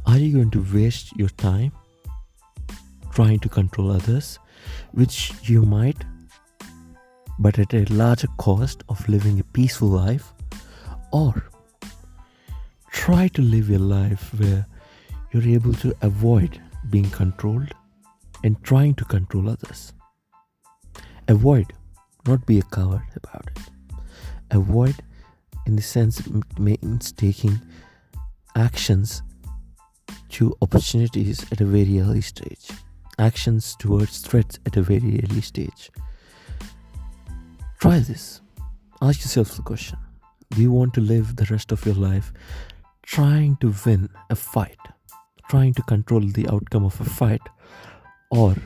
Are 0.06 0.18
you 0.18 0.32
going 0.32 0.50
to 0.50 0.66
waste 0.72 1.16
your 1.16 1.30
time 1.30 1.72
trying 3.10 3.38
to 3.40 3.48
control 3.48 3.90
others, 3.90 4.38
which 4.92 5.32
you 5.44 5.62
might, 5.62 6.04
but 7.38 7.58
at 7.58 7.72
a 7.72 7.84
larger 7.92 8.28
cost 8.38 8.84
of 8.88 9.08
living 9.08 9.40
a 9.40 9.44
peaceful 9.44 9.88
life? 9.88 10.32
Or 11.10 11.48
try 12.90 13.28
to 13.28 13.42
live 13.42 13.70
your 13.70 13.78
life 13.78 14.34
where 14.38 14.66
you're 15.32 15.48
able 15.48 15.72
to 15.74 15.94
avoid 16.02 16.60
being 16.90 17.10
controlled 17.10 17.72
and 18.42 18.62
trying 18.62 18.94
to 18.96 19.04
control 19.06 19.48
others. 19.48 19.94
Avoid, 21.28 21.72
not 22.26 22.44
be 22.46 22.58
a 22.58 22.62
coward 22.62 23.02
about 23.16 23.48
it. 23.56 23.62
Avoid, 24.50 24.96
in 25.66 25.76
the 25.76 25.82
sense, 25.82 26.20
it 26.20 26.58
means 26.58 27.10
taking 27.10 27.58
actions 28.54 29.22
to 30.34 30.56
opportunities 30.62 31.44
at 31.52 31.60
a 31.60 31.64
very 31.64 32.00
early 32.00 32.20
stage, 32.20 32.70
actions 33.18 33.76
towards 33.78 34.18
threats 34.18 34.58
at 34.66 34.76
a 34.76 34.82
very 34.82 35.20
early 35.22 35.40
stage. 35.40 35.90
Try 37.80 38.00
this. 38.00 38.40
Ask 39.00 39.20
yourself 39.20 39.54
the 39.56 39.62
question 39.62 39.98
Do 40.50 40.60
you 40.60 40.72
want 40.72 40.94
to 40.94 41.00
live 41.00 41.36
the 41.36 41.46
rest 41.50 41.70
of 41.70 41.84
your 41.86 41.94
life 41.94 42.32
trying 43.02 43.56
to 43.58 43.72
win 43.84 44.08
a 44.30 44.34
fight, 44.34 44.78
trying 45.48 45.74
to 45.74 45.82
control 45.82 46.20
the 46.20 46.48
outcome 46.48 46.84
of 46.84 47.00
a 47.00 47.04
fight, 47.04 47.42
or 48.30 48.56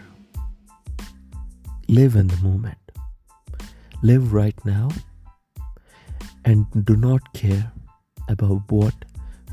live 1.89 2.17
in 2.17 2.29
the 2.29 2.37
moment. 2.37 2.79
Live 4.03 4.33
right 4.33 4.59
now 4.65 4.89
and 6.45 6.67
do 6.85 6.97
not 6.97 7.33
care 7.35 7.73
about 8.29 8.63
what 8.71 8.95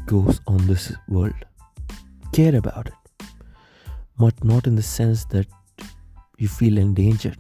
goes 0.05 0.39
on 0.48 0.65
this 0.67 0.93
world. 1.10 1.45
Care 2.36 2.56
about 2.56 2.88
it, 2.88 3.27
but 4.20 4.44
not 4.44 4.68
in 4.68 4.75
the 4.75 4.82
sense 4.82 5.25
that 5.25 5.48
you 6.38 6.48
feel 6.48 6.77
endangered. 6.77 7.38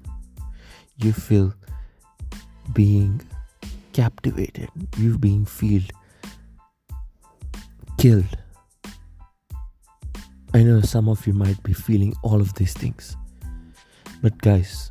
You 0.97 1.11
feel 1.11 1.53
being 2.73 3.21
captivated. 3.91 4.69
You 4.97 5.17
being 5.17 5.45
feel 5.45 5.81
killed 7.97 8.37
I 10.55 10.63
know 10.63 10.79
some 10.79 11.09
of 11.09 11.27
you 11.27 11.33
might 11.33 11.61
be 11.63 11.73
feeling 11.73 12.13
all 12.23 12.39
of 12.39 12.53
these 12.53 12.71
things. 12.71 13.17
But, 14.21 14.37
guys, 14.37 14.89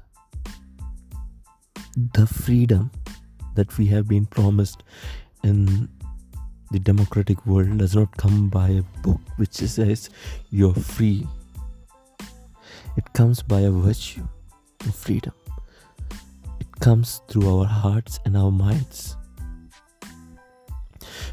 the 1.96 2.26
freedom 2.26 2.90
that 3.54 3.78
we 3.78 3.87
have 3.87 4.06
been 4.06 4.26
promised 4.26 4.82
in 5.42 5.88
the 6.74 6.80
democratic 6.80 7.46
world 7.46 7.78
does 7.78 7.94
not 7.94 8.16
come 8.16 8.48
by 8.48 8.68
a 8.68 8.82
book 9.04 9.20
which 9.36 9.52
says 9.52 10.10
you're 10.50 10.74
free. 10.74 11.24
It 12.96 13.12
comes 13.12 13.42
by 13.42 13.60
a 13.60 13.70
virtue 13.70 14.26
of 14.80 14.92
freedom. 14.92 15.32
It 16.58 16.66
comes 16.80 17.20
through 17.28 17.48
our 17.48 17.64
hearts 17.64 18.18
and 18.24 18.36
our 18.36 18.50
minds 18.50 19.16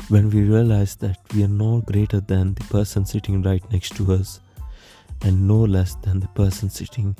when 0.09 0.29
we 0.29 0.41
realize 0.43 0.95
that 0.97 1.17
we 1.33 1.43
are 1.43 1.55
no 1.65 1.81
greater 1.87 2.19
than 2.19 2.53
the 2.53 2.63
person 2.65 3.03
sitting 3.03 3.41
right 3.41 3.63
next 3.71 3.95
to 3.95 4.13
us 4.13 4.41
and 5.23 5.47
no 5.47 5.57
less 5.57 5.95
than 6.03 6.19
the 6.19 6.27
person 6.27 6.69
sitting 6.69 7.15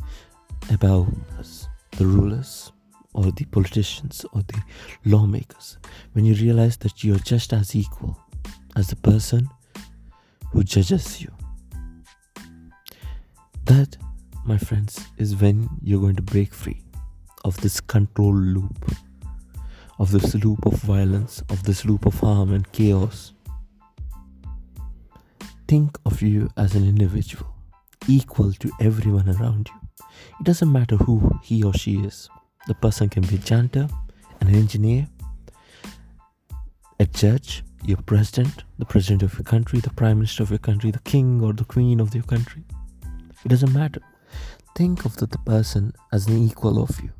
above 0.69 1.07
us, 1.39 1.67
the 1.97 2.05
rulers 2.05 2.71
or 3.13 3.31
the 3.31 3.45
politicians 3.45 4.25
or 4.33 4.41
the 4.43 4.61
lawmakers, 5.05 5.77
when 6.13 6.25
you 6.25 6.33
realize 6.35 6.77
that 6.77 7.03
you 7.03 7.15
are 7.15 7.19
just 7.19 7.53
as 7.53 7.75
equal 7.75 8.17
as 8.75 8.87
the 8.87 8.95
person 8.97 9.49
who 10.51 10.63
judges 10.63 11.21
you. 11.21 11.31
That, 13.65 13.97
my 14.45 14.57
friends, 14.57 15.05
is 15.17 15.35
when 15.35 15.69
you're 15.81 16.01
going 16.01 16.15
to 16.15 16.21
break 16.21 16.53
free 16.53 16.83
of 17.43 17.59
this 17.61 17.79
control 17.79 18.33
loop 18.33 18.95
of 20.01 20.09
this 20.09 20.33
loop 20.33 20.65
of 20.65 20.73
violence, 20.81 21.43
of 21.49 21.61
this 21.61 21.85
loop 21.85 22.07
of 22.07 22.19
harm 22.19 22.51
and 22.55 22.69
chaos. 22.71 23.33
Think 25.67 25.95
of 26.07 26.23
you 26.23 26.49
as 26.57 26.73
an 26.73 26.83
individual, 26.83 27.53
equal 28.07 28.51
to 28.53 28.71
everyone 28.81 29.29
around 29.29 29.69
you. 29.69 30.05
It 30.39 30.43
doesn't 30.43 30.71
matter 30.71 30.95
who 30.95 31.39
he 31.43 31.63
or 31.63 31.75
she 31.75 31.99
is. 31.99 32.27
The 32.67 32.75
person 32.75 33.09
can 33.09 33.23
be 33.23 33.35
a 33.35 33.39
janitor, 33.39 33.87
an 34.39 34.55
engineer, 34.55 35.07
a 36.99 37.05
judge, 37.05 37.63
your 37.83 37.97
president, 37.97 38.63
the 38.77 38.85
president 38.85 39.23
of 39.23 39.33
your 39.33 39.43
country, 39.43 39.79
the 39.79 39.89
prime 39.89 40.17
minister 40.17 40.43
of 40.43 40.51
your 40.51 40.59
country, 40.59 40.91
the 40.91 40.99
king 40.99 41.41
or 41.41 41.53
the 41.53 41.65
queen 41.65 41.99
of 41.99 42.13
your 42.13 42.23
country. 42.23 42.63
It 43.43 43.49
doesn't 43.49 43.73
matter. 43.73 44.01
Think 44.75 45.05
of 45.05 45.15
the, 45.17 45.25
the 45.25 45.39
person 45.39 45.93
as 46.11 46.27
an 46.27 46.37
equal 46.37 46.81
of 46.81 46.99
you 47.01 47.11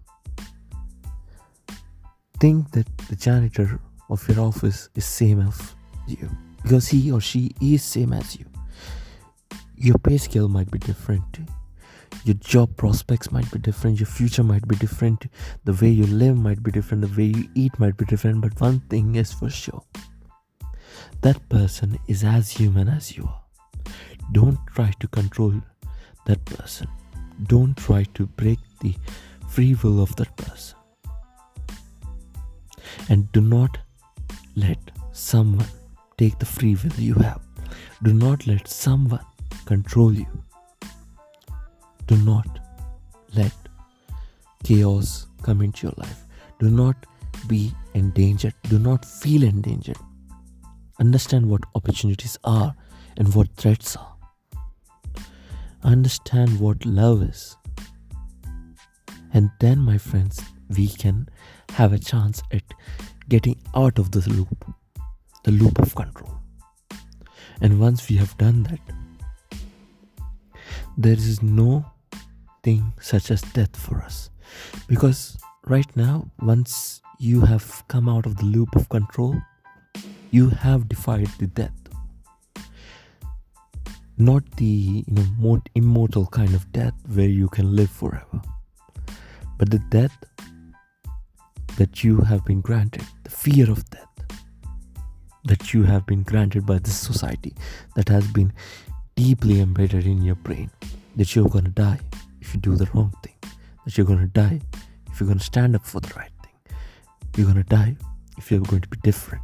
think 2.42 2.72
that 2.72 2.88
the 3.08 3.16
janitor 3.16 3.80
of 4.10 4.28
your 4.28 4.40
office 4.40 4.90
is 4.96 5.06
same 5.06 5.40
as 5.42 5.76
you 6.08 6.28
because 6.64 6.88
he 6.88 7.12
or 7.12 7.22
she 7.22 7.52
is 7.62 7.84
same 7.84 8.12
as 8.14 8.36
you 8.36 8.46
your 9.78 9.96
pay 10.00 10.18
scale 10.18 10.48
might 10.48 10.72
be 10.72 10.80
different 10.80 11.40
your 12.24 12.36
job 12.36 12.76
prospects 12.78 13.32
might 13.32 13.50
be 13.52 13.60
different 13.60 14.00
your 14.00 14.08
future 14.08 14.44
might 14.44 14.68
be 14.68 14.76
different 14.76 15.28
the 15.64 15.74
way 15.74 15.90
you 15.90 16.06
live 16.08 16.38
might 16.38 16.62
be 16.64 16.72
different 16.72 17.02
the 17.02 17.16
way 17.20 17.30
you 17.38 17.50
eat 17.56 17.78
might 17.80 17.98
be 17.98 18.06
different 18.06 18.42
but 18.42 18.60
one 18.62 18.80
thing 18.92 19.16
is 19.16 19.34
for 19.34 19.50
sure 19.50 19.84
that 21.22 21.48
person 21.50 21.98
is 22.08 22.24
as 22.24 22.50
human 22.50 22.88
as 22.88 23.16
you 23.18 23.24
are 23.24 23.42
don't 24.32 24.60
try 24.68 24.92
to 25.00 25.08
control 25.08 25.54
that 26.26 26.44
person 26.46 26.88
don't 27.48 27.76
try 27.78 28.04
to 28.14 28.26
break 28.28 28.60
the 28.82 28.96
free 29.50 29.76
will 29.84 30.02
of 30.02 30.16
that 30.16 30.36
person 30.38 30.78
and 33.10 33.32
do 33.32 33.42
not 33.42 33.78
let 34.56 34.78
someone 35.12 35.68
take 36.18 36.38
the 36.40 36.46
free 36.46 36.76
will 36.76 36.94
you 37.00 37.14
have. 37.16 37.42
Do 38.04 38.14
not 38.14 38.48
let 38.48 38.68
someone 38.68 39.26
control 39.66 40.14
you. 40.14 40.28
Do 42.12 42.18
not 42.18 42.60
let 43.36 43.54
chaos 44.66 45.28
come 45.44 45.62
into 45.62 45.88
your 45.88 45.94
life. 45.96 46.26
Do 46.60 46.70
not 46.70 47.06
be 47.48 47.72
endangered. 47.94 48.54
Do 48.64 48.80
not 48.80 49.06
feel 49.06 49.44
endangered. 49.44 49.96
Understand 51.00 51.50
what 51.50 51.62
opportunities 51.74 52.38
are 52.44 52.76
and 53.16 53.34
what 53.34 53.56
threats 53.56 53.96
are. 53.96 54.18
Understand 55.84 56.60
what 56.60 56.86
love 56.86 57.24
is. 57.24 57.56
And 59.34 59.50
then, 59.62 59.80
my 59.80 59.98
friends, 59.98 60.42
we 60.68 60.90
can 60.90 61.30
have 61.70 61.94
a 61.94 61.98
chance 61.98 62.44
at 62.52 62.64
getting 63.30 63.56
out 63.74 63.98
of 63.98 64.12
this 64.12 64.28
loop, 64.28 64.66
the 65.46 65.52
loop 65.52 65.80
of 65.80 65.96
control. 65.96 66.42
And 67.62 67.80
once 67.80 68.10
we 68.10 68.18
have 68.18 68.38
done 68.38 68.64
that, 68.64 68.82
there 70.98 71.14
is 71.14 71.42
no 71.42 71.86
thing 72.64 72.94
such 73.00 73.32
as 73.32 73.42
death 73.42 73.76
for 73.76 74.02
us. 74.02 74.30
Because 74.88 75.38
right 75.66 75.90
now, 75.96 76.30
once 76.42 77.02
you 77.20 77.42
have 77.42 77.84
come 77.88 78.10
out 78.10 78.26
of 78.26 78.38
the 78.38 78.46
loop 78.46 78.76
of 78.76 78.90
control, 78.90 79.36
you 80.32 80.50
have 80.50 80.88
defied 80.88 81.28
the 81.40 81.48
death. 81.48 81.72
Not 84.18 84.44
the 84.58 84.66
you 84.66 85.04
know 85.08 85.62
immortal 85.76 86.28
kind 86.28 86.54
of 86.54 86.72
death 86.72 86.94
where 87.14 87.30
you 87.30 87.48
can 87.50 87.76
live 87.76 87.90
forever, 87.90 88.42
but 89.58 89.72
the 89.72 89.80
death 89.90 90.16
that 91.78 92.04
you 92.04 92.18
have 92.18 92.46
been 92.46 92.62
granted, 92.62 93.04
the 93.24 93.32
fear 93.32 93.70
of 93.72 93.90
death 93.90 94.08
that 95.46 95.74
you 95.74 95.84
have 95.84 96.06
been 96.06 96.22
granted 96.24 96.66
by 96.66 96.78
this 96.78 96.96
society 96.96 97.54
that 97.96 98.08
has 98.10 98.28
been 98.28 98.54
deeply 99.16 99.60
embedded 99.60 100.06
in 100.06 100.22
your 100.22 100.36
brain 100.36 100.70
that 101.16 101.36
you're 101.36 101.50
gonna 101.50 101.70
die 101.70 102.00
if 102.42 102.54
you 102.54 102.60
do 102.60 102.76
the 102.76 102.90
wrong 102.94 103.14
thing, 103.24 103.36
that 103.86 103.98
you're 103.98 104.06
gonna 104.06 104.28
die 104.28 104.60
if 105.12 105.20
you're 105.20 105.28
gonna 105.28 105.40
stand 105.40 105.76
up 105.76 105.86
for 105.86 106.00
the 106.00 106.14
right 106.16 106.32
thing, 106.44 106.78
you're 107.36 107.48
gonna 107.48 107.64
die 107.64 107.96
if 108.38 108.50
you're 108.50 108.62
going 108.62 108.82
to 108.82 108.88
be 108.88 108.98
different. 109.04 109.44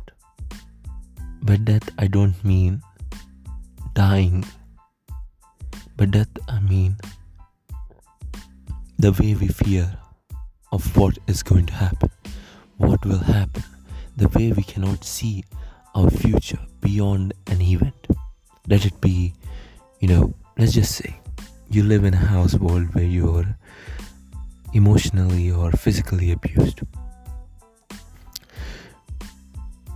By 1.42 1.58
death, 1.58 1.90
I 1.98 2.08
don't 2.08 2.42
mean 2.44 2.82
dying, 3.94 4.46
but 5.96 6.12
death, 6.12 6.30
I 6.48 6.60
mean 6.60 6.98
the 8.98 9.12
way 9.12 9.36
we 9.36 9.48
fear 9.48 9.98
of 10.72 10.98
what 10.98 11.18
is 11.28 11.44
going 11.44 11.66
to 11.68 11.74
happen, 11.74 12.10
what 12.78 13.06
will 13.06 13.20
happen, 13.20 13.64
the 14.16 14.28
way 14.30 14.52
we 14.52 14.64
cannot 14.64 15.04
see 15.04 15.44
our 15.96 16.10
future 16.10 16.60
beyond 16.82 17.34
an 17.48 17.62
event. 17.62 18.08
Let 18.68 18.86
it 18.86 19.00
be, 19.00 19.34
you 20.00 20.08
know, 20.08 20.34
let's 20.58 20.74
just 20.74 20.96
say 20.96 21.20
you 21.70 21.84
live 21.84 22.04
in 22.04 22.14
a 22.14 22.18
household 22.18 22.94
where 22.96 23.04
you're 23.04 23.58
emotionally 24.74 25.52
or 25.52 25.72
physically 25.72 26.32
abused. 26.32 26.82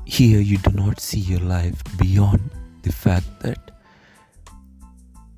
Here, 0.05 0.41
you 0.41 0.57
do 0.57 0.71
not 0.71 0.99
see 0.99 1.19
your 1.19 1.39
life 1.39 1.81
beyond 1.97 2.49
the 2.83 2.91
fact 2.91 3.39
that 3.41 3.71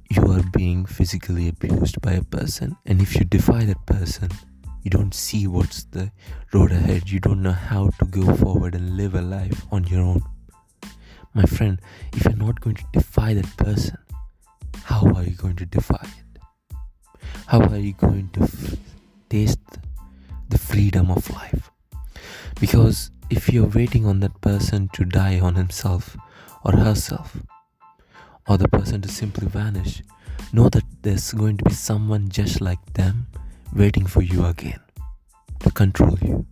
you 0.09 0.31
are 0.31 0.43
being 0.55 0.85
physically 0.85 1.47
abused 1.49 2.01
by 2.01 2.13
a 2.13 2.23
person, 2.23 2.75
and 2.85 3.01
if 3.01 3.15
you 3.15 3.25
defy 3.25 3.65
that 3.65 3.85
person, 3.85 4.29
you 4.81 4.89
don't 4.89 5.13
see 5.13 5.47
what's 5.47 5.83
the 5.85 6.11
road 6.53 6.71
ahead, 6.71 7.09
you 7.09 7.19
don't 7.19 7.41
know 7.41 7.51
how 7.51 7.89
to 7.99 8.05
go 8.05 8.35
forward 8.35 8.75
and 8.75 8.97
live 8.97 9.15
a 9.15 9.21
life 9.21 9.65
on 9.71 9.83
your 9.85 10.01
own. 10.01 10.21
My 11.33 11.45
friend, 11.45 11.79
if 12.13 12.25
you're 12.25 12.35
not 12.35 12.59
going 12.61 12.75
to 12.75 12.85
defy 12.93 13.33
that 13.33 13.57
person, 13.57 13.97
how 14.83 15.11
are 15.15 15.23
you 15.23 15.35
going 15.35 15.55
to 15.57 15.65
defy 15.65 16.03
it? 16.03 16.22
How 17.47 17.59
are 17.61 17.77
you 17.77 17.93
going 17.93 18.29
to 18.33 18.43
f- 18.43 18.77
taste 19.29 19.59
the 20.49 20.57
freedom 20.57 21.11
of 21.11 21.29
life? 21.29 21.71
Because 22.59 23.11
if 23.29 23.49
you're 23.51 23.67
waiting 23.67 24.05
on 24.05 24.21
that 24.21 24.39
person 24.41 24.89
to 24.93 25.03
die 25.03 25.39
on 25.39 25.55
himself 25.55 26.15
or 26.63 26.71
herself, 26.71 27.37
or 28.47 28.57
the 28.57 28.67
person 28.67 29.01
to 29.01 29.09
simply 29.09 29.47
vanish, 29.47 30.03
know 30.51 30.69
that 30.69 30.83
there's 31.01 31.33
going 31.33 31.57
to 31.57 31.65
be 31.65 31.73
someone 31.73 32.29
just 32.29 32.61
like 32.61 32.93
them 32.93 33.27
waiting 33.75 34.05
for 34.05 34.21
you 34.21 34.45
again 34.45 34.79
to 35.59 35.71
control 35.71 36.17
you. 36.21 36.45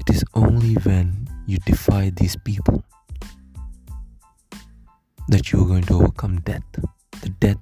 It 0.00 0.14
is 0.14 0.24
only 0.34 0.74
when 0.74 1.28
you 1.46 1.58
defy 1.58 2.10
these 2.10 2.36
people 2.36 2.84
that 5.28 5.52
you 5.52 5.62
are 5.62 5.66
going 5.66 5.84
to 5.84 5.94
overcome 5.94 6.40
death. 6.40 6.64
The 7.22 7.28
death 7.28 7.58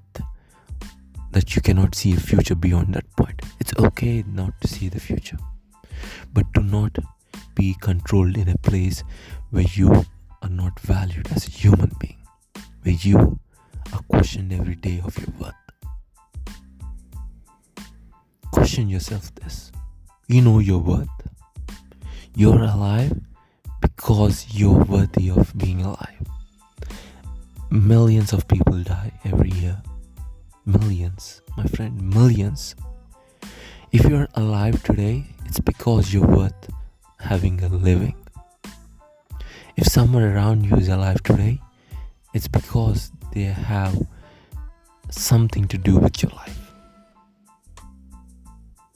that 1.33 1.55
you 1.55 1.63
cannot 1.63 1.95
see 1.95 2.13
a 2.13 2.21
future 2.21 2.55
beyond 2.55 2.95
that 2.95 3.11
point. 3.17 3.43
It's 3.61 3.73
okay 3.79 4.25
not 4.27 4.61
to 4.61 4.69
see 4.69 4.89
the 4.89 5.01
future, 5.01 5.39
but 6.33 6.53
do 6.53 6.63
not 6.63 6.99
be 7.55 7.77
controlled 7.81 8.37
in 8.37 8.49
a 8.49 8.59
place 8.59 9.05
where 9.51 9.67
you 9.75 10.05
are 10.43 10.49
not 10.49 10.79
valued 10.81 11.31
as 11.33 11.47
a 11.47 11.51
human 11.51 11.93
being, 11.99 12.19
where 12.83 12.95
you 12.95 13.39
are 13.93 14.03
questioned 14.09 14.53
every 14.53 14.75
day 14.75 15.01
of 15.05 15.17
your 15.19 15.35
worth. 15.39 15.55
Question 18.53 18.89
yourself 18.89 19.35
this 19.37 19.71
you 20.29 20.41
know 20.43 20.59
your 20.59 20.79
worth. 20.79 21.09
You're 22.37 22.63
alive 22.63 23.13
because 23.81 24.47
you're 24.55 24.85
worthy 24.85 25.31
of 25.31 25.53
being 25.59 25.83
alive. 25.83 26.23
Millions 27.71 28.33
of 28.33 28.47
people 28.47 28.83
die 28.83 29.13
every 29.25 29.51
year. 29.51 29.83
Millions, 30.79 31.43
my 31.57 31.65
friend, 31.65 32.01
millions. 32.15 32.77
If 33.91 34.05
you're 34.05 34.29
alive 34.35 34.81
today, 34.85 35.25
it's 35.47 35.59
because 35.59 36.15
you're 36.15 36.25
worth 36.25 36.71
having 37.19 37.61
a 37.65 37.69
living. 37.69 38.15
If 39.77 39.89
someone 39.89 40.23
around 40.23 40.65
you 40.65 40.77
is 40.77 40.87
alive 40.87 41.25
today, 41.25 41.61
it's 42.35 42.47
because 42.47 43.11
they 43.33 43.43
have 43.43 44.01
something 45.11 45.67
to 45.67 45.77
do 45.77 45.97
with 45.97 46.23
your 46.23 46.31
life. 46.37 46.73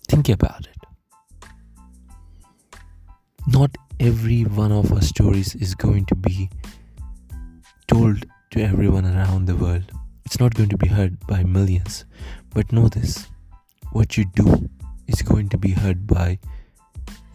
Think 0.06 0.28
about 0.28 0.68
it. 0.68 0.80
Not 3.48 3.76
every 3.98 4.42
one 4.42 4.70
of 4.70 4.92
our 4.92 5.02
stories 5.02 5.56
is 5.56 5.74
going 5.74 6.06
to 6.06 6.14
be 6.14 6.50
told 7.88 8.26
to 8.52 8.62
everyone 8.62 9.06
around 9.06 9.46
the 9.46 9.56
world. 9.56 9.90
It's 10.24 10.40
not 10.40 10.54
going 10.54 10.70
to 10.70 10.78
be 10.78 10.88
heard 10.88 11.26
by 11.26 11.44
millions. 11.44 12.04
But 12.54 12.72
know 12.72 12.88
this 12.88 13.26
what 13.92 14.16
you 14.16 14.24
do 14.24 14.68
is 15.06 15.22
going 15.22 15.48
to 15.50 15.58
be 15.58 15.70
heard 15.70 16.06
by 16.06 16.38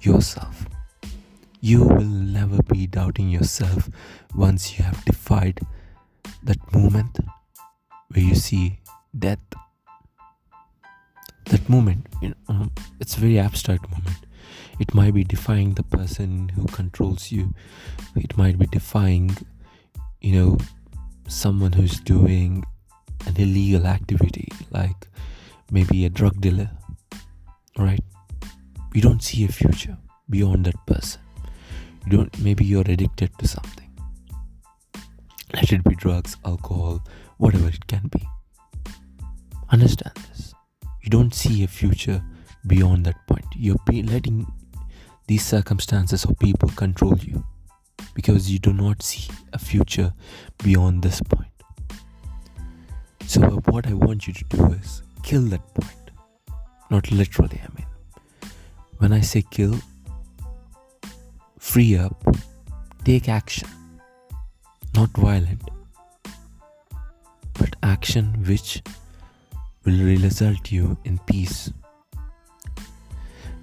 yourself. 0.01 0.65
You 1.61 1.83
will 1.83 2.05
never 2.05 2.63
be 2.63 2.87
doubting 2.87 3.29
yourself 3.29 3.89
once 4.33 4.77
you 4.77 4.83
have 4.85 5.03
defied 5.05 5.59
that 6.43 6.73
moment 6.73 7.19
where 8.09 8.23
you 8.23 8.35
see 8.35 8.79
death. 9.17 9.39
That 11.45 11.67
moment, 11.67 12.07
you 12.21 12.29
know, 12.29 12.35
um, 12.47 12.71
it's 12.99 13.17
a 13.17 13.19
very 13.19 13.39
abstract 13.39 13.89
moment. 13.89 14.25
It 14.79 14.93
might 14.93 15.13
be 15.13 15.23
defying 15.23 15.73
the 15.73 15.83
person 15.83 16.49
who 16.49 16.65
controls 16.67 17.31
you. 17.31 17.53
It 18.15 18.37
might 18.37 18.57
be 18.57 18.67
defying, 18.67 19.35
you 20.21 20.33
know, 20.33 20.57
someone 21.27 21.73
who's 21.73 21.99
doing 21.99 22.63
an 23.25 23.35
illegal 23.37 23.85
activity 23.85 24.47
like 24.71 25.07
maybe 25.71 26.05
a 26.05 26.09
drug 26.09 26.39
dealer 26.41 26.69
right? 27.77 28.03
You 28.93 29.01
don't 29.01 29.23
see 29.23 29.45
a 29.45 29.47
future 29.47 29.97
beyond 30.29 30.65
that 30.65 30.85
person. 30.85 31.21
You 32.05 32.17
don't 32.17 32.39
maybe 32.39 32.65
you're 32.65 32.89
addicted 32.89 33.31
to 33.39 33.47
something. 33.47 33.89
Let 35.53 35.71
it 35.71 35.83
be 35.83 35.95
drugs 35.95 36.37
alcohol 36.45 37.03
whatever 37.37 37.67
it 37.69 37.87
can 37.87 38.07
be. 38.11 38.27
Understand 39.71 40.15
this. 40.29 40.53
You 41.01 41.09
don't 41.09 41.33
see 41.33 41.63
a 41.63 41.67
future 41.67 42.23
beyond 42.67 43.05
that 43.05 43.25
point. 43.27 43.45
You're 43.55 43.77
letting 43.87 44.45
these 45.27 45.45
circumstances 45.45 46.25
or 46.25 46.35
people 46.35 46.69
control 46.69 47.17
you 47.19 47.43
because 48.13 48.51
you 48.51 48.59
do 48.59 48.73
not 48.73 49.01
see 49.01 49.31
a 49.53 49.59
future 49.59 50.13
beyond 50.63 51.03
this 51.03 51.21
point. 51.21 51.48
So, 53.29 53.41
what 53.65 53.85
I 53.85 53.93
want 53.93 54.25
you 54.25 54.33
to 54.33 54.43
do 54.45 54.65
is 54.73 55.03
kill 55.21 55.43
that 55.53 55.61
point. 55.75 56.09
Not 56.89 57.11
literally, 57.11 57.61
I 57.63 57.69
mean. 57.77 57.85
When 58.97 59.13
I 59.13 59.21
say 59.21 59.43
kill, 59.51 59.75
free 61.59 61.95
up, 61.95 62.17
take 63.05 63.29
action. 63.29 63.69
Not 64.95 65.11
violent, 65.11 65.61
but 67.53 67.75
action 67.83 68.33
which 68.47 68.81
will 69.85 70.03
result 70.05 70.71
you 70.71 70.97
in 71.05 71.19
peace. 71.27 71.71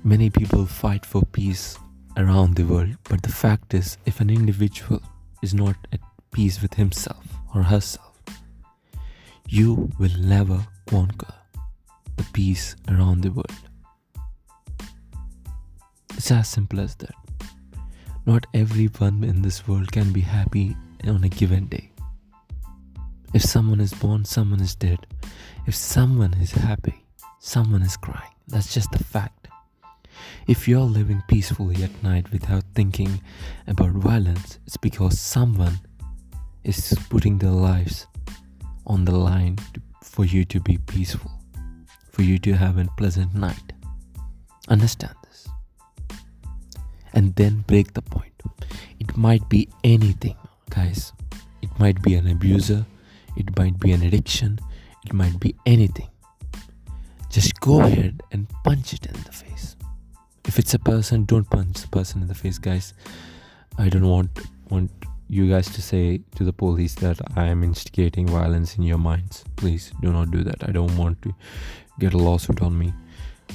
Many 0.04 0.30
people 0.30 0.64
fight 0.66 1.04
for 1.04 1.22
peace 1.32 1.76
around 2.16 2.54
the 2.54 2.62
world. 2.62 2.96
But 3.02 3.24
the 3.24 3.32
fact 3.32 3.74
is, 3.74 3.98
if 4.06 4.20
an 4.20 4.30
individual 4.30 5.02
is 5.42 5.54
not 5.54 5.74
at 5.92 5.98
peace 6.30 6.62
with 6.62 6.74
himself 6.74 7.26
or 7.52 7.64
herself, 7.64 8.15
you 9.48 9.90
will 9.98 10.16
never 10.18 10.66
conquer 10.86 11.32
the 12.16 12.24
peace 12.32 12.74
around 12.88 13.22
the 13.22 13.30
world. 13.30 13.52
It's 16.14 16.30
as 16.30 16.48
simple 16.48 16.80
as 16.80 16.94
that. 16.96 17.14
Not 18.24 18.46
everyone 18.54 19.22
in 19.22 19.42
this 19.42 19.68
world 19.68 19.92
can 19.92 20.12
be 20.12 20.22
happy 20.22 20.76
on 21.04 21.22
a 21.22 21.28
given 21.28 21.66
day. 21.66 21.92
If 23.34 23.42
someone 23.42 23.80
is 23.80 23.92
born, 23.94 24.24
someone 24.24 24.60
is 24.60 24.74
dead. 24.74 25.06
If 25.66 25.74
someone 25.74 26.34
is 26.34 26.52
happy, 26.52 27.04
someone 27.38 27.82
is 27.82 27.96
crying. 27.96 28.32
That's 28.48 28.72
just 28.74 28.90
the 28.90 29.04
fact. 29.04 29.48
If 30.48 30.66
you're 30.66 30.80
living 30.80 31.22
peacefully 31.28 31.84
at 31.84 32.02
night 32.02 32.32
without 32.32 32.64
thinking 32.74 33.20
about 33.66 33.90
violence, 33.90 34.58
it's 34.66 34.76
because 34.76 35.20
someone 35.20 35.78
is 36.64 36.96
putting 37.10 37.38
their 37.38 37.50
lives 37.50 38.06
on 38.86 39.04
the 39.04 39.16
line 39.16 39.56
to, 39.74 39.80
for 40.02 40.24
you 40.24 40.44
to 40.44 40.60
be 40.60 40.78
peaceful, 40.78 41.30
for 42.12 42.22
you 42.22 42.38
to 42.38 42.52
have 42.54 42.78
a 42.78 42.86
pleasant 42.96 43.34
night. 43.34 43.72
Understand 44.68 45.14
this. 45.24 45.48
And 47.12 47.34
then 47.36 47.64
break 47.66 47.94
the 47.94 48.02
point. 48.02 48.32
It 48.98 49.16
might 49.16 49.48
be 49.48 49.68
anything, 49.84 50.36
guys. 50.70 51.12
It 51.62 51.70
might 51.78 52.00
be 52.02 52.14
an 52.14 52.28
abuser, 52.28 52.86
it 53.36 53.56
might 53.58 53.78
be 53.78 53.92
an 53.92 54.02
addiction, 54.02 54.58
it 55.04 55.12
might 55.12 55.38
be 55.40 55.54
anything. 55.66 56.08
Just 57.30 57.60
go 57.60 57.80
ahead 57.80 58.22
and 58.32 58.48
punch 58.64 58.92
it 58.92 59.06
in 59.06 59.12
the 59.24 59.32
face. 59.32 59.76
If 60.46 60.58
it's 60.58 60.74
a 60.74 60.78
person, 60.78 61.24
don't 61.24 61.48
punch 61.50 61.82
the 61.82 61.88
person 61.88 62.22
in 62.22 62.28
the 62.28 62.34
face, 62.34 62.58
guys. 62.58 62.94
I 63.78 63.88
don't 63.88 64.08
want 64.08 64.30
want 64.70 64.90
you 65.28 65.48
guys 65.48 65.68
to 65.70 65.82
say 65.82 66.20
to 66.36 66.44
the 66.44 66.52
police 66.52 66.94
that 66.96 67.18
I 67.36 67.46
am 67.46 67.64
instigating 67.64 68.28
violence 68.28 68.76
in 68.76 68.84
your 68.84 68.98
minds. 68.98 69.44
Please 69.56 69.92
do 70.00 70.12
not 70.12 70.30
do 70.30 70.44
that. 70.44 70.68
I 70.68 70.72
don't 70.72 70.96
want 70.96 71.20
to 71.22 71.34
get 71.98 72.14
a 72.14 72.18
lawsuit 72.18 72.62
on 72.62 72.78
me. 72.78 72.94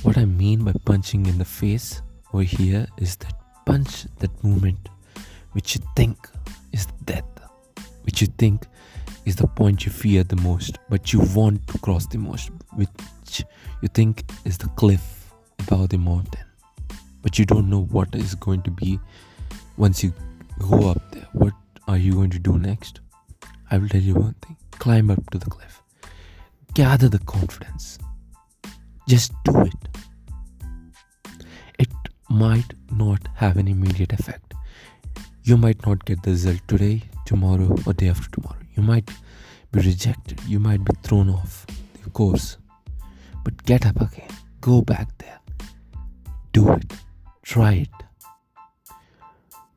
What 0.04 0.18
I 0.18 0.26
mean 0.26 0.64
by 0.64 0.74
punching 0.86 1.26
in 1.26 1.38
the 1.38 1.46
face 1.46 2.02
over 2.34 2.44
here 2.44 2.88
is 2.98 3.16
that 3.18 3.34
punch 3.66 4.06
that 4.20 4.44
movement 4.44 4.90
which 5.54 5.76
you 5.76 5.82
think 5.96 6.18
is 6.72 6.88
death, 7.06 7.26
which 8.04 8.22
you 8.22 8.28
think 8.38 8.66
is 9.26 9.36
the 9.36 9.48
point 9.48 9.86
you 9.86 9.92
fear 9.92 10.24
the 10.24 10.36
most, 10.38 10.78
but 10.90 11.14
you 11.14 11.20
want 11.36 11.66
to 11.68 11.78
cross 11.80 12.06
the 12.08 12.18
most, 12.18 12.50
which 12.76 13.44
you 13.82 13.88
think 13.94 14.24
is 14.46 14.58
the 14.58 14.68
cliff 14.70 15.32
above 15.60 15.90
the 15.90 15.98
mountain, 15.98 16.44
but 17.22 17.38
you 17.38 17.46
don't 17.46 17.70
know 17.70 17.84
what 17.92 18.14
is 18.16 18.36
going 18.36 18.62
to 18.64 18.72
be 18.72 19.00
once 19.78 20.04
you 20.04 20.14
go 20.60 20.90
up 20.90 21.12
there. 21.12 21.28
What 21.34 21.54
are 21.92 21.98
you 21.98 22.14
going 22.14 22.30
to 22.30 22.40
do 22.40 22.58
next? 22.58 23.02
I 23.70 23.78
will 23.78 23.90
tell 23.90 24.02
you 24.02 24.14
one 24.16 24.36
thing. 24.36 24.56
Climb 24.72 25.12
up 25.12 25.30
to 25.32 25.38
the 25.38 25.50
cliff, 25.50 25.82
gather 26.74 27.10
the 27.10 27.20
confidence, 27.20 28.00
just 29.10 29.34
do 29.44 29.60
it. 29.62 29.74
It 31.78 31.90
might 32.30 32.74
not 32.92 33.28
have 33.36 33.58
an 33.58 33.68
immediate 33.68 34.14
effect. 34.14 34.54
You 35.44 35.58
might 35.58 35.86
not 35.86 36.06
get 36.06 36.24
the 36.24 36.32
result 36.32 36.62
today, 36.68 37.04
tomorrow, 37.26 37.76
or 37.86 37.94
day 37.94 38.08
after 38.08 38.30
tomorrow. 38.32 38.62
You 38.76 38.84
might 38.84 39.12
be 39.74 39.82
rejected, 39.82 40.40
you 40.48 40.60
might 40.60 40.86
be 40.86 40.94
thrown 41.04 41.30
off 41.30 41.68
the 42.04 42.10
course, 42.10 42.58
but 43.44 43.64
get 43.66 43.86
up 43.86 44.00
again, 44.00 44.32
go 44.62 44.82
back 44.82 45.10
there, 45.18 45.40
do 46.54 46.72
it, 46.72 46.94
try 47.44 47.74
it, 47.74 47.90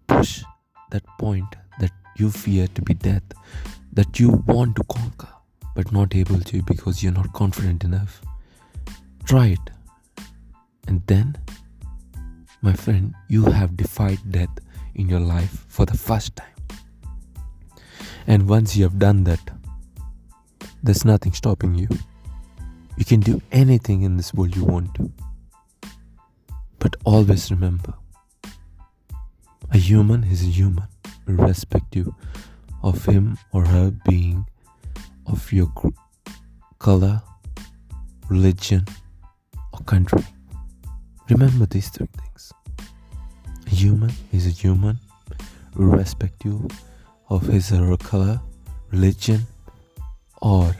push 0.07 0.44
that 0.92 1.05
point 1.18 1.57
you 2.16 2.31
fear 2.31 2.66
to 2.68 2.83
be 2.83 2.94
death, 2.94 3.22
that 3.92 4.18
you 4.18 4.31
want 4.46 4.77
to 4.77 4.85
conquer 4.85 5.29
but 5.74 5.90
not 5.92 6.14
able 6.14 6.40
to 6.40 6.62
because 6.62 7.03
you're 7.03 7.12
not 7.12 7.33
confident 7.33 7.85
enough. 7.85 8.22
Try 9.24 9.46
it. 9.48 9.70
And 10.87 11.03
then, 11.07 11.37
my 12.62 12.72
friend, 12.72 13.14
you 13.29 13.46
have 13.46 13.77
defied 13.77 14.18
death 14.31 14.50
in 14.94 15.09
your 15.09 15.20
life 15.20 15.64
for 15.68 15.85
the 15.85 15.96
first 15.96 16.37
time. 16.37 16.46
And 18.27 18.48
once 18.48 18.77
you 18.77 18.85
have 18.85 18.98
done 18.98 19.24
that, 19.24 19.40
there's 20.83 21.05
nothing 21.05 21.33
stopping 21.33 21.74
you. 21.74 21.88
You 22.96 23.05
can 23.05 23.20
do 23.20 23.42
anything 23.50 24.03
in 24.03 24.16
this 24.16 24.33
world 24.33 24.55
you 24.55 24.64
want 24.64 24.94
to. 24.94 25.11
But 26.79 26.96
always 27.05 27.50
remember 27.50 27.94
a 29.70 29.79
human 29.79 30.24
is 30.24 30.42
a 30.42 30.46
human, 30.46 30.87
irrespective 31.26 32.08
of 32.82 33.04
him 33.06 33.38
or 33.52 33.64
her 33.64 33.90
being, 34.08 34.46
of 35.26 35.52
your 35.52 35.72
color, 36.78 37.22
religion, 38.28 38.84
or 39.72 39.80
country. 39.80 40.24
Remember 41.30 41.66
these 41.66 41.88
three 41.88 42.08
things. 42.18 42.52
A 43.66 43.70
human 43.70 44.12
is 44.32 44.46
a 44.46 44.50
human, 44.50 44.98
irrespective 45.78 46.60
of 47.30 47.46
his 47.46 47.72
or 47.72 47.87
her 47.87 47.96
color, 47.96 48.40
religion, 48.90 49.46
or 50.42 50.76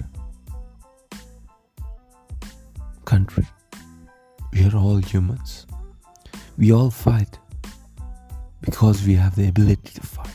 country. 3.05 3.47
We 4.53 4.67
are 4.67 4.77
all 4.77 4.99
humans. 4.99 5.67
We 6.57 6.73
all 6.73 6.91
fight 6.91 7.39
because 8.65 9.07
we 9.07 9.15
have 9.15 9.37
the 9.37 9.49
ability 9.49 9.93
to 9.95 10.01
fight. 10.01 10.31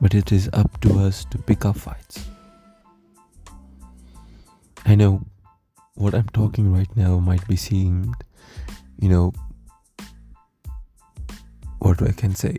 But 0.00 0.14
it 0.14 0.32
is 0.32 0.48
up 0.52 0.80
to 0.80 0.98
us 0.98 1.24
to 1.26 1.38
pick 1.38 1.64
our 1.64 1.74
fights. 1.74 2.26
I 4.86 4.94
know 4.94 5.22
what 5.94 6.14
I'm 6.14 6.28
talking 6.28 6.72
right 6.72 6.94
now 6.96 7.18
might 7.18 7.46
be 7.46 7.56
seemed, 7.56 8.14
you 8.98 9.08
know, 9.08 9.32
what 11.78 12.02
I 12.02 12.12
can 12.12 12.34
say, 12.34 12.58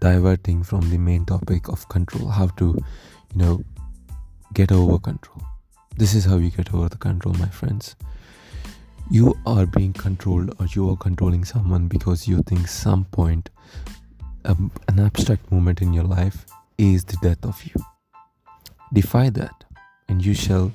diverting 0.00 0.62
from 0.62 0.90
the 0.90 0.98
main 0.98 1.24
topic 1.24 1.68
of 1.68 1.88
control, 1.88 2.28
how 2.28 2.48
to, 2.58 2.76
you 3.34 3.38
know, 3.38 3.62
get 4.52 4.70
over 4.70 4.98
control. 4.98 5.42
This 5.96 6.14
is 6.14 6.26
how 6.26 6.36
you 6.36 6.50
get 6.50 6.74
over 6.74 6.88
the 6.88 6.98
control, 6.98 7.34
my 7.34 7.48
friends 7.48 7.96
you 9.10 9.38
are 9.46 9.66
being 9.66 9.92
controlled 9.92 10.54
or 10.58 10.66
you 10.66 10.90
are 10.90 10.96
controlling 10.96 11.44
someone 11.44 11.86
because 11.86 12.26
you 12.26 12.42
think 12.42 12.66
some 12.66 13.04
point 13.04 13.50
um, 14.44 14.70
an 14.88 14.98
abstract 15.00 15.50
moment 15.50 15.80
in 15.80 15.92
your 15.92 16.04
life 16.04 16.46
is 16.78 17.04
the 17.04 17.16
death 17.22 17.44
of 17.44 17.62
you. 17.64 17.74
Defy 18.92 19.30
that 19.30 19.64
and 20.08 20.24
you 20.24 20.34
shall 20.34 20.72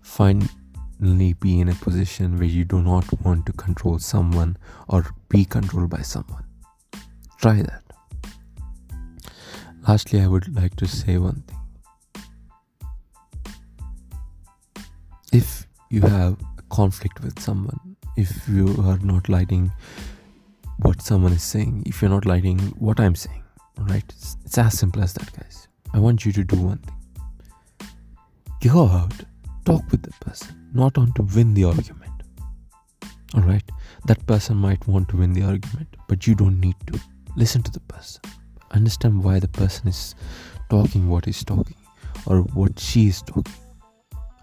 finally 0.00 1.34
be 1.40 1.60
in 1.60 1.68
a 1.68 1.74
position 1.74 2.36
where 2.38 2.46
you 2.46 2.64
do 2.64 2.80
not 2.80 3.04
want 3.22 3.46
to 3.46 3.52
control 3.52 3.98
someone 3.98 4.56
or 4.88 5.06
be 5.28 5.44
controlled 5.44 5.90
by 5.90 6.02
someone. 6.02 6.44
Try 7.38 7.62
that. 7.62 7.82
Lastly 9.86 10.20
i 10.20 10.26
would 10.26 10.54
like 10.54 10.76
to 10.76 10.86
say 10.86 11.16
one 11.16 11.42
thing. 11.46 11.56
If 15.32 15.66
you 15.90 16.02
have 16.02 16.36
conflict 16.70 17.22
with 17.22 17.38
someone. 17.40 17.96
If 18.16 18.48
you 18.48 18.74
are 18.84 18.98
not 18.98 19.28
liking 19.28 19.72
what 20.80 21.02
someone 21.02 21.32
is 21.32 21.42
saying 21.42 21.82
if 21.86 22.00
you're 22.00 22.10
not 22.10 22.24
liking 22.24 22.58
what 22.78 23.00
i'm 23.00 23.14
saying 23.14 23.42
right 23.78 24.04
it's, 24.10 24.36
it's 24.44 24.58
as 24.58 24.78
simple 24.78 25.02
as 25.02 25.12
that 25.12 25.32
guys. 25.32 25.66
I 25.92 25.98
want 25.98 26.24
you 26.24 26.32
to 26.32 26.44
do 26.44 26.56
one 26.56 26.78
thing. 26.78 26.94
Go 28.62 28.86
out 28.86 29.12
talk 29.64 29.82
with 29.90 30.02
the 30.02 30.12
person 30.24 30.70
not 30.72 30.96
on 30.96 31.12
to 31.14 31.22
win 31.22 31.54
the 31.54 31.64
argument 31.64 32.22
all 33.34 33.42
right 33.42 33.68
that 34.06 34.24
person 34.26 34.56
might 34.56 34.86
want 34.86 35.08
to 35.08 35.16
win 35.16 35.32
the 35.32 35.42
argument 35.42 35.88
but 36.08 36.26
you 36.26 36.34
don't 36.34 36.58
need 36.58 36.76
to. 36.86 36.98
Listen 37.36 37.62
to 37.62 37.70
the 37.70 37.80
person. 37.80 38.22
Understand 38.72 39.22
why 39.22 39.38
the 39.38 39.48
person 39.48 39.86
is 39.88 40.14
talking 40.70 41.08
what 41.08 41.26
he's 41.26 41.44
talking 41.44 41.76
or 42.26 42.40
what 42.40 42.78
she 42.78 43.08
is 43.08 43.22
talking 43.22 43.54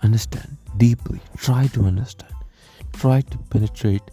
understand 0.07 0.57
deeply 0.77 1.19
try 1.37 1.67
to 1.75 1.83
understand 1.91 2.33
try 3.03 3.19
to 3.21 3.37
penetrate 3.53 4.07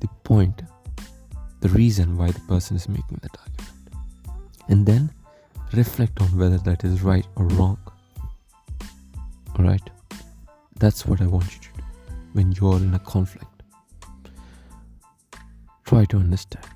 the 0.00 0.08
point 0.30 0.62
the 1.60 1.68
reason 1.70 2.16
why 2.16 2.30
the 2.30 2.44
person 2.52 2.76
is 2.76 2.88
making 2.88 3.18
that 3.22 3.36
argument. 3.44 3.78
And 4.68 4.86
then 4.86 5.10
reflect 5.72 6.20
on 6.22 6.28
whether 6.38 6.58
that 6.58 6.84
is 6.84 7.02
right 7.02 7.26
or 7.36 7.46
wrong. 7.46 7.78
All 9.58 9.64
right 9.64 9.90
that's 10.82 11.04
what 11.06 11.20
i 11.20 11.26
want 11.26 11.52
you 11.54 11.60
to 11.60 11.68
do 11.76 11.82
when 12.32 12.52
you're 12.52 12.76
in 12.76 12.94
a 12.94 12.98
conflict. 13.00 13.62
Try 15.84 16.04
to 16.06 16.18
understand. 16.18 16.66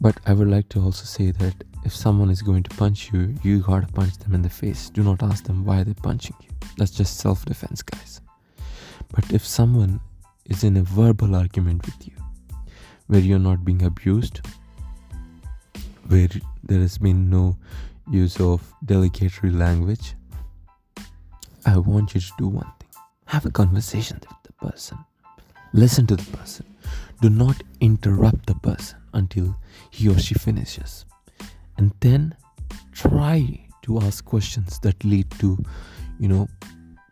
But 0.00 0.18
i 0.26 0.32
would 0.32 0.48
like 0.48 0.68
to 0.70 0.80
also 0.80 1.04
say 1.04 1.30
that 1.32 1.64
if 1.84 1.94
someone 1.94 2.30
is 2.30 2.42
going 2.42 2.62
to 2.62 2.76
punch 2.76 3.12
you 3.12 3.34
you 3.42 3.60
gotta 3.60 3.86
punch 3.88 4.16
them 4.18 4.34
in 4.34 4.42
the 4.42 4.48
face. 4.48 4.90
Do 4.90 5.02
not 5.02 5.22
ask 5.22 5.44
them 5.44 5.64
why 5.64 5.82
they're 5.84 5.94
punching 5.94 6.36
you. 6.40 6.48
That's 6.76 6.90
just 6.90 7.18
self-defense 7.18 7.82
guys. 7.82 8.20
But 9.12 9.32
if 9.32 9.44
someone 9.46 10.00
is 10.46 10.64
in 10.64 10.76
a 10.76 10.82
verbal 10.82 11.34
argument 11.34 11.84
with 11.84 12.06
you, 12.06 12.14
where 13.06 13.20
you're 13.20 13.38
not 13.38 13.64
being 13.64 13.82
abused, 13.82 14.40
where 16.08 16.28
there 16.62 16.80
has 16.80 16.98
been 16.98 17.30
no 17.30 17.56
use 18.10 18.40
of 18.40 18.72
delicatory 18.84 19.52
language, 19.52 20.14
I 21.66 21.78
want 21.78 22.14
you 22.14 22.20
to 22.20 22.32
do 22.38 22.48
one 22.48 22.70
thing. 22.80 22.88
Have 23.26 23.46
a 23.46 23.50
conversation 23.50 24.20
with 24.20 24.42
the 24.42 24.52
person, 24.54 24.98
listen 25.72 26.06
to 26.08 26.16
the 26.16 26.36
person. 26.36 26.66
Do 27.20 27.30
not 27.30 27.62
interrupt 27.80 28.46
the 28.46 28.54
person 28.54 28.98
until 29.12 29.56
he 29.90 30.08
or 30.08 30.18
she 30.18 30.34
finishes. 30.34 31.04
And 31.76 31.92
then 32.00 32.34
try 32.92 33.66
to 33.82 34.00
ask 34.00 34.24
questions 34.24 34.78
that 34.80 35.04
lead 35.04 35.30
to, 35.40 35.58
you 36.18 36.28
know, 36.28 36.48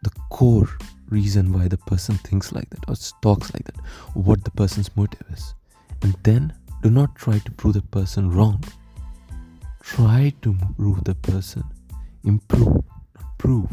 the 0.02 0.10
core 0.30 0.68
reason 1.08 1.52
why 1.52 1.68
the 1.68 1.76
person 1.76 2.16
thinks 2.18 2.52
like 2.52 2.68
that 2.70 2.88
or 2.88 2.94
talks 3.20 3.52
like 3.52 3.64
that, 3.64 3.76
what 4.14 4.42
the 4.44 4.50
person's 4.52 4.94
motive 4.96 5.26
is. 5.32 5.54
And 6.02 6.16
then 6.22 6.52
do 6.82 6.90
not 6.90 7.14
try 7.14 7.38
to 7.38 7.52
prove 7.52 7.74
the 7.74 7.82
person 7.82 8.30
wrong. 8.30 8.64
Try 9.82 10.32
to 10.42 10.56
prove 10.76 11.04
the 11.04 11.14
person. 11.14 11.64
Improve, 12.24 12.82
prove, 13.38 13.70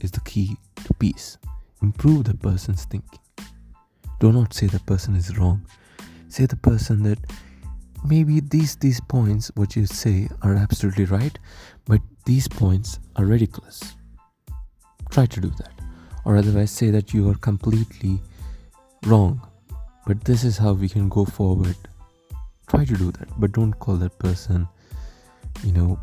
is 0.00 0.10
the 0.10 0.20
key 0.20 0.56
to 0.76 0.94
peace. 0.94 1.38
Improve 1.82 2.24
the 2.24 2.34
person's 2.34 2.84
thinking. 2.84 3.20
Do 4.20 4.32
not 4.32 4.54
say 4.54 4.66
the 4.66 4.80
person 4.80 5.16
is 5.16 5.36
wrong. 5.38 5.66
Say 6.28 6.46
the 6.46 6.56
person 6.56 7.02
that 7.04 7.18
maybe 8.04 8.40
these 8.40 8.76
these 8.76 9.00
points 9.00 9.50
what 9.54 9.76
you 9.76 9.86
say 9.86 10.28
are 10.42 10.54
absolutely 10.54 11.06
right, 11.06 11.38
but 11.86 12.00
these 12.24 12.48
points 12.48 12.98
are 13.16 13.24
ridiculous. 13.24 13.82
Try 15.10 15.26
to 15.26 15.40
do 15.40 15.50
that. 15.58 15.72
Or 16.24 16.36
otherwise 16.36 16.70
say 16.70 16.90
that 16.90 17.12
you 17.12 17.28
are 17.30 17.34
completely 17.34 18.20
wrong. 19.06 19.40
But 20.06 20.24
this 20.24 20.44
is 20.44 20.58
how 20.58 20.72
we 20.72 20.88
can 20.88 21.08
go 21.08 21.24
forward 21.24 21.76
try 22.68 22.84
to 22.84 22.96
do 22.96 23.10
that 23.12 23.28
but 23.38 23.52
don't 23.52 23.74
call 23.74 23.96
that 23.96 24.18
person 24.18 24.66
you 25.62 25.72
know 25.72 25.98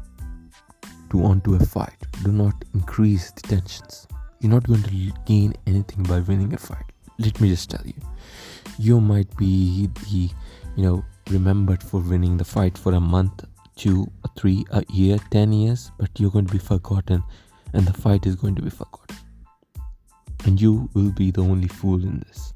to 1.09 1.23
onto 1.23 1.55
a 1.55 1.59
fight 1.59 2.05
do 2.23 2.31
not 2.31 2.53
increase 2.73 3.31
the 3.31 3.41
tensions 3.41 4.07
you're 4.39 4.51
not 4.51 4.65
going 4.67 4.83
to 4.83 5.11
gain 5.25 5.53
anything 5.67 6.03
by 6.03 6.19
winning 6.19 6.53
a 6.53 6.57
fight 6.57 6.85
let 7.19 7.39
me 7.41 7.49
just 7.49 7.69
tell 7.69 7.85
you 7.85 7.93
you 8.77 9.01
might 9.01 9.35
be 9.37 9.89
the 10.03 10.29
you 10.75 10.83
know 10.83 11.03
remembered 11.32 11.82
for 11.82 12.00
winning 12.00 12.38
the 12.38 12.44
fight 12.44 12.78
for 12.78 12.94
a 12.94 13.00
month 13.00 13.46
two 13.76 14.12
three 14.38 14.65
a 14.72 14.84
year 14.89 15.17
ten 15.30 15.52
years 15.52 15.91
but 15.98 16.10
you're 16.17 16.32
going 16.32 16.46
to 16.46 16.54
be 16.54 16.60
forgotten 16.60 17.24
and 17.74 17.86
the 17.86 17.94
fight 17.94 18.26
is 18.26 18.36
going 18.36 18.56
to 18.56 18.62
be 18.62 18.70
forgotten. 18.70 19.17
And 20.46 20.60
you 20.60 20.89
will 20.94 21.12
be 21.12 21.32
the 21.32 21.41
only 21.41 21.67
fool 21.67 22.04
in 22.04 22.20
this. 22.28 22.54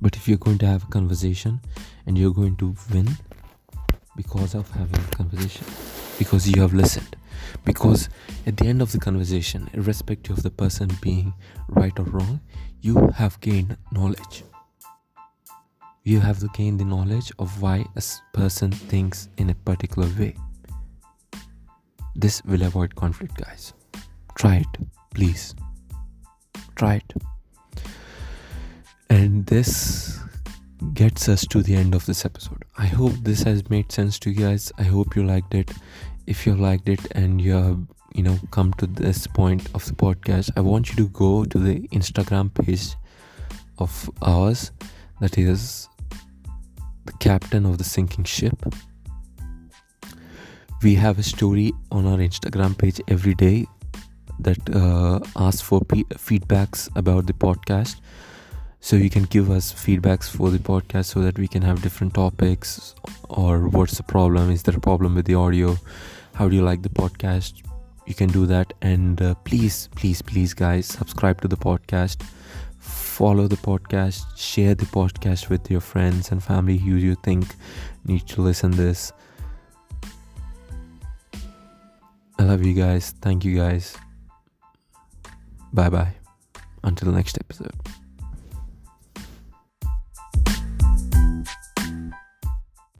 But 0.00 0.16
if 0.16 0.28
you're 0.28 0.38
going 0.38 0.58
to 0.58 0.66
have 0.66 0.84
a 0.84 0.86
conversation 0.86 1.60
and 2.06 2.18
you're 2.18 2.32
going 2.32 2.56
to 2.56 2.74
win 2.92 3.08
because 4.16 4.54
of 4.54 4.70
having 4.70 5.00
a 5.00 5.16
conversation 5.16 5.66
because 6.18 6.48
you 6.48 6.60
have 6.62 6.72
listened 6.72 7.16
because 7.64 8.08
at 8.46 8.56
the 8.56 8.66
end 8.66 8.80
of 8.80 8.92
the 8.92 8.98
conversation 8.98 9.68
irrespective 9.74 10.38
of 10.38 10.42
the 10.42 10.50
person 10.50 10.90
being 11.02 11.34
right 11.68 11.98
or 11.98 12.04
wrong 12.04 12.40
you 12.80 13.08
have 13.08 13.38
gained 13.40 13.76
knowledge 13.92 14.42
you 16.06 16.20
have 16.20 16.38
to 16.38 16.48
gain 16.54 16.76
the 16.76 16.84
knowledge 16.84 17.30
of 17.38 17.60
why 17.60 17.84
a 17.96 18.02
person 18.32 18.70
thinks 18.70 19.28
in 19.38 19.50
a 19.50 19.54
particular 19.70 20.08
way 20.18 20.34
this 22.14 22.42
will 22.44 22.62
avoid 22.62 22.94
conflict 22.94 23.36
guys 23.36 23.72
try 24.36 24.56
it 24.56 24.78
please 25.14 25.54
try 26.76 26.94
it 26.94 27.12
and 29.10 29.46
this 29.46 30.20
gets 30.94 31.28
us 31.28 31.46
to 31.46 31.62
the 31.62 31.74
end 31.74 31.94
of 31.94 32.04
this 32.06 32.24
episode. 32.24 32.64
I 32.76 32.86
hope 32.86 33.12
this 33.22 33.42
has 33.42 33.68
made 33.70 33.90
sense 33.90 34.18
to 34.20 34.30
you 34.30 34.46
guys. 34.46 34.72
I 34.78 34.82
hope 34.82 35.16
you 35.16 35.24
liked 35.24 35.54
it. 35.54 35.70
If 36.26 36.46
you 36.46 36.54
liked 36.54 36.88
it 36.88 37.00
and 37.12 37.40
you 37.40 37.52
have, 37.52 37.80
you 38.14 38.22
know, 38.22 38.38
come 38.50 38.72
to 38.74 38.86
this 38.86 39.26
point 39.26 39.68
of 39.74 39.84
the 39.86 39.92
podcast, 39.92 40.50
I 40.56 40.60
want 40.60 40.90
you 40.90 40.96
to 40.96 41.08
go 41.08 41.44
to 41.44 41.58
the 41.58 41.88
Instagram 41.88 42.52
page 42.52 42.96
of 43.78 44.10
ours 44.22 44.72
that 45.20 45.38
is 45.38 45.88
the 47.06 47.12
captain 47.14 47.66
of 47.66 47.78
the 47.78 47.84
sinking 47.84 48.24
ship. 48.24 48.56
We 50.82 50.94
have 50.96 51.18
a 51.18 51.22
story 51.22 51.72
on 51.90 52.06
our 52.06 52.18
Instagram 52.18 52.76
page 52.76 53.00
every 53.08 53.34
day 53.34 53.66
that 54.40 54.58
uh, 54.74 55.20
asks 55.36 55.62
for 55.62 55.80
p- 55.80 56.04
feedbacks 56.04 56.88
about 56.96 57.26
the 57.26 57.32
podcast. 57.32 57.96
So 58.80 58.96
you 58.96 59.10
can 59.10 59.24
give 59.24 59.50
us 59.50 59.72
feedbacks 59.72 60.28
for 60.28 60.50
the 60.50 60.58
podcast 60.58 61.06
so 61.06 61.20
that 61.22 61.38
we 61.38 61.48
can 61.48 61.62
have 61.62 61.82
different 61.82 62.14
topics 62.14 62.94
or 63.28 63.68
what's 63.68 63.96
the 63.96 64.02
problem 64.02 64.50
is 64.50 64.62
there 64.62 64.76
a 64.76 64.80
problem 64.80 65.14
with 65.14 65.24
the 65.24 65.34
audio 65.34 65.76
how 66.36 66.50
do 66.50 66.54
you 66.54 66.62
like 66.62 66.82
the 66.82 66.90
podcast? 66.90 67.62
You 68.04 68.12
can 68.12 68.28
do 68.28 68.44
that 68.44 68.74
and 68.82 69.20
uh, 69.22 69.34
please 69.44 69.88
please 69.96 70.20
please 70.20 70.52
guys 70.52 70.84
subscribe 70.84 71.40
to 71.40 71.48
the 71.48 71.56
podcast 71.56 72.28
follow 72.86 73.48
the 73.48 73.56
podcast 73.56 74.24
share 74.36 74.74
the 74.74 74.86
podcast 74.86 75.48
with 75.48 75.70
your 75.70 75.80
friends 75.80 76.30
and 76.30 76.42
family 76.42 76.78
who 76.78 76.96
you 76.96 77.14
think 77.16 77.44
need 78.04 78.26
to 78.28 78.40
listen 78.40 78.70
this. 78.70 79.12
I 82.38 82.42
love 82.42 82.64
you 82.64 82.74
guys. 82.74 83.14
Thank 83.22 83.44
you 83.44 83.56
guys. 83.56 83.96
Bye 85.72 85.90
bye 85.90 86.14
until 86.84 87.10
next 87.12 87.38
episode 87.38 87.74